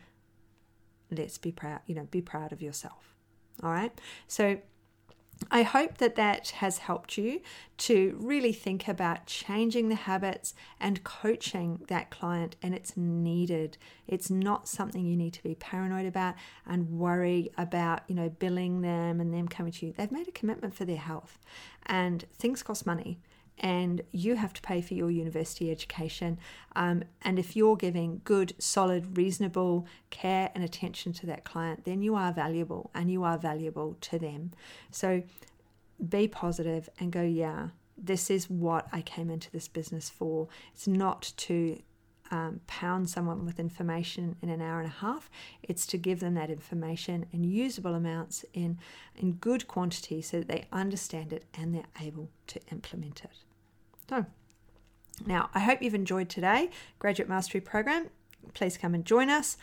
Let's 1.10 1.38
be 1.38 1.52
proud, 1.52 1.80
you 1.86 1.94
know, 1.94 2.06
be 2.10 2.20
proud 2.20 2.52
of 2.52 2.60
yourself. 2.60 3.14
All 3.62 3.70
right. 3.70 3.92
So 4.26 4.58
I 5.50 5.62
hope 5.62 5.98
that 5.98 6.16
that 6.16 6.50
has 6.50 6.78
helped 6.78 7.16
you 7.16 7.40
to 7.78 8.16
really 8.20 8.52
think 8.52 8.86
about 8.86 9.26
changing 9.26 9.88
the 9.88 9.94
habits 9.94 10.54
and 10.78 11.02
coaching 11.02 11.80
that 11.88 12.10
client, 12.10 12.56
and 12.62 12.74
it's 12.74 12.96
needed. 12.96 13.78
It's 14.06 14.30
not 14.30 14.68
something 14.68 15.04
you 15.04 15.16
need 15.16 15.32
to 15.34 15.42
be 15.42 15.54
paranoid 15.54 16.06
about 16.06 16.34
and 16.66 16.90
worry 16.90 17.50
about, 17.56 18.02
you 18.06 18.14
know, 18.14 18.28
billing 18.28 18.82
them 18.82 19.20
and 19.20 19.32
them 19.32 19.48
coming 19.48 19.72
to 19.72 19.86
you. 19.86 19.92
They've 19.96 20.12
made 20.12 20.28
a 20.28 20.32
commitment 20.32 20.74
for 20.74 20.84
their 20.84 20.96
health, 20.96 21.38
and 21.86 22.24
things 22.36 22.62
cost 22.62 22.84
money 22.84 23.18
and 23.60 24.00
you 24.10 24.36
have 24.36 24.54
to 24.54 24.62
pay 24.62 24.80
for 24.80 24.94
your 24.94 25.10
university 25.10 25.70
education. 25.70 26.38
Um, 26.74 27.04
and 27.22 27.38
if 27.38 27.54
you're 27.54 27.76
giving 27.76 28.22
good, 28.24 28.54
solid, 28.58 29.16
reasonable 29.18 29.86
care 30.08 30.50
and 30.54 30.64
attention 30.64 31.12
to 31.14 31.26
that 31.26 31.44
client, 31.44 31.84
then 31.84 32.00
you 32.00 32.14
are 32.14 32.32
valuable 32.32 32.90
and 32.94 33.10
you 33.10 33.22
are 33.22 33.36
valuable 33.36 33.96
to 34.00 34.18
them. 34.18 34.52
So 34.90 35.22
be 36.08 36.26
positive 36.26 36.88
and 36.98 37.12
go, 37.12 37.22
yeah, 37.22 37.68
this 37.98 38.30
is 38.30 38.48
what 38.48 38.88
I 38.92 39.02
came 39.02 39.28
into 39.28 39.50
this 39.50 39.68
business 39.68 40.08
for. 40.08 40.48
It's 40.72 40.88
not 40.88 41.32
to 41.36 41.82
um, 42.30 42.60
pound 42.66 43.10
someone 43.10 43.44
with 43.44 43.60
information 43.60 44.36
in 44.40 44.48
an 44.48 44.62
hour 44.62 44.78
and 44.80 44.88
a 44.88 44.94
half. 45.00 45.28
It's 45.62 45.84
to 45.86 45.98
give 45.98 46.20
them 46.20 46.34
that 46.34 46.48
information 46.48 47.26
in 47.32 47.44
usable 47.44 47.94
amounts 47.94 48.44
in, 48.54 48.78
in 49.16 49.32
good 49.32 49.68
quantity 49.68 50.22
so 50.22 50.38
that 50.38 50.48
they 50.48 50.64
understand 50.72 51.32
it 51.34 51.44
and 51.52 51.74
they're 51.74 51.84
able 52.00 52.30
to 52.46 52.60
implement 52.70 53.24
it. 53.24 53.49
So, 54.10 54.26
now 55.24 55.50
I 55.54 55.60
hope 55.60 55.82
you've 55.82 55.94
enjoyed 55.94 56.28
today 56.28 56.70
graduate 56.98 57.28
mastery 57.28 57.60
program. 57.60 58.08
Please 58.54 58.76
come 58.76 58.92
and 58.92 59.04
join 59.04 59.30
us 59.30 59.56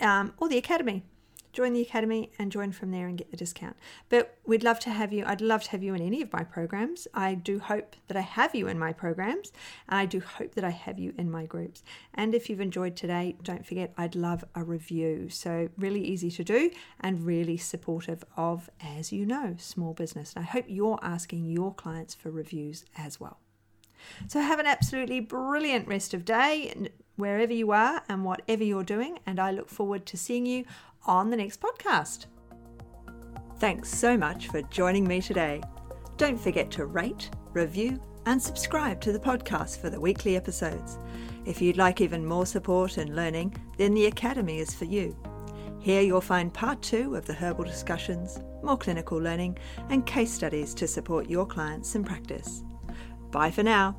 um, 0.00 0.32
or 0.38 0.48
the 0.48 0.58
academy. 0.58 1.04
Join 1.52 1.72
the 1.72 1.80
academy 1.80 2.32
and 2.36 2.50
join 2.50 2.72
from 2.72 2.90
there 2.90 3.06
and 3.06 3.16
get 3.16 3.30
the 3.30 3.36
discount. 3.36 3.76
But 4.08 4.36
we'd 4.44 4.64
love 4.64 4.80
to 4.80 4.90
have 4.90 5.12
you. 5.12 5.22
I'd 5.24 5.40
love 5.40 5.62
to 5.64 5.70
have 5.70 5.84
you 5.84 5.94
in 5.94 6.02
any 6.02 6.20
of 6.20 6.32
my 6.32 6.42
programs. 6.42 7.06
I 7.14 7.34
do 7.34 7.60
hope 7.60 7.94
that 8.08 8.16
I 8.16 8.22
have 8.22 8.56
you 8.56 8.66
in 8.66 8.76
my 8.76 8.92
programs. 8.92 9.52
and 9.88 10.00
I 10.00 10.04
do 10.04 10.18
hope 10.18 10.56
that 10.56 10.64
I 10.64 10.70
have 10.70 10.98
you 10.98 11.14
in 11.16 11.30
my 11.30 11.46
groups. 11.46 11.84
And 12.12 12.34
if 12.34 12.50
you've 12.50 12.60
enjoyed 12.60 12.96
today, 12.96 13.36
don't 13.40 13.64
forget 13.64 13.94
I'd 13.96 14.16
love 14.16 14.44
a 14.56 14.64
review. 14.64 15.28
So, 15.28 15.68
really 15.76 16.02
easy 16.02 16.32
to 16.32 16.42
do 16.42 16.72
and 16.98 17.24
really 17.24 17.56
supportive 17.56 18.24
of, 18.36 18.68
as 18.80 19.12
you 19.12 19.24
know, 19.24 19.54
small 19.58 19.94
business. 19.94 20.32
And 20.34 20.44
I 20.44 20.48
hope 20.48 20.64
you're 20.66 20.98
asking 21.02 21.46
your 21.46 21.72
clients 21.72 22.16
for 22.16 22.32
reviews 22.32 22.84
as 22.96 23.20
well. 23.20 23.38
So 24.28 24.40
have 24.40 24.58
an 24.58 24.66
absolutely 24.66 25.20
brilliant 25.20 25.88
rest 25.88 26.14
of 26.14 26.24
day 26.24 26.88
wherever 27.16 27.52
you 27.52 27.72
are 27.72 28.02
and 28.08 28.24
whatever 28.24 28.64
you're 28.64 28.84
doing. 28.84 29.18
And 29.26 29.38
I 29.38 29.50
look 29.50 29.68
forward 29.68 30.06
to 30.06 30.16
seeing 30.16 30.46
you 30.46 30.64
on 31.06 31.30
the 31.30 31.36
next 31.36 31.60
podcast. 31.60 32.26
Thanks 33.58 33.90
so 33.90 34.16
much 34.16 34.48
for 34.48 34.62
joining 34.62 35.06
me 35.06 35.20
today. 35.20 35.60
Don't 36.16 36.40
forget 36.40 36.70
to 36.72 36.86
rate, 36.86 37.30
review, 37.52 38.00
and 38.26 38.40
subscribe 38.40 39.00
to 39.00 39.12
the 39.12 39.18
podcast 39.18 39.80
for 39.80 39.90
the 39.90 40.00
weekly 40.00 40.36
episodes. 40.36 40.98
If 41.46 41.60
you'd 41.60 41.76
like 41.76 42.00
even 42.00 42.24
more 42.24 42.46
support 42.46 42.98
and 42.98 43.16
learning, 43.16 43.56
then 43.78 43.94
the 43.94 44.06
Academy 44.06 44.58
is 44.58 44.74
for 44.74 44.84
you. 44.84 45.16
Here 45.80 46.02
you'll 46.02 46.20
find 46.20 46.52
part 46.52 46.82
two 46.82 47.16
of 47.16 47.24
the 47.24 47.32
herbal 47.32 47.64
discussions, 47.64 48.38
more 48.62 48.76
clinical 48.76 49.18
learning, 49.18 49.58
and 49.88 50.04
case 50.04 50.32
studies 50.32 50.74
to 50.74 50.86
support 50.86 51.30
your 51.30 51.46
clients 51.46 51.94
in 51.94 52.04
practice. 52.04 52.62
Bye 53.30 53.50
for 53.50 53.62
now. 53.62 53.96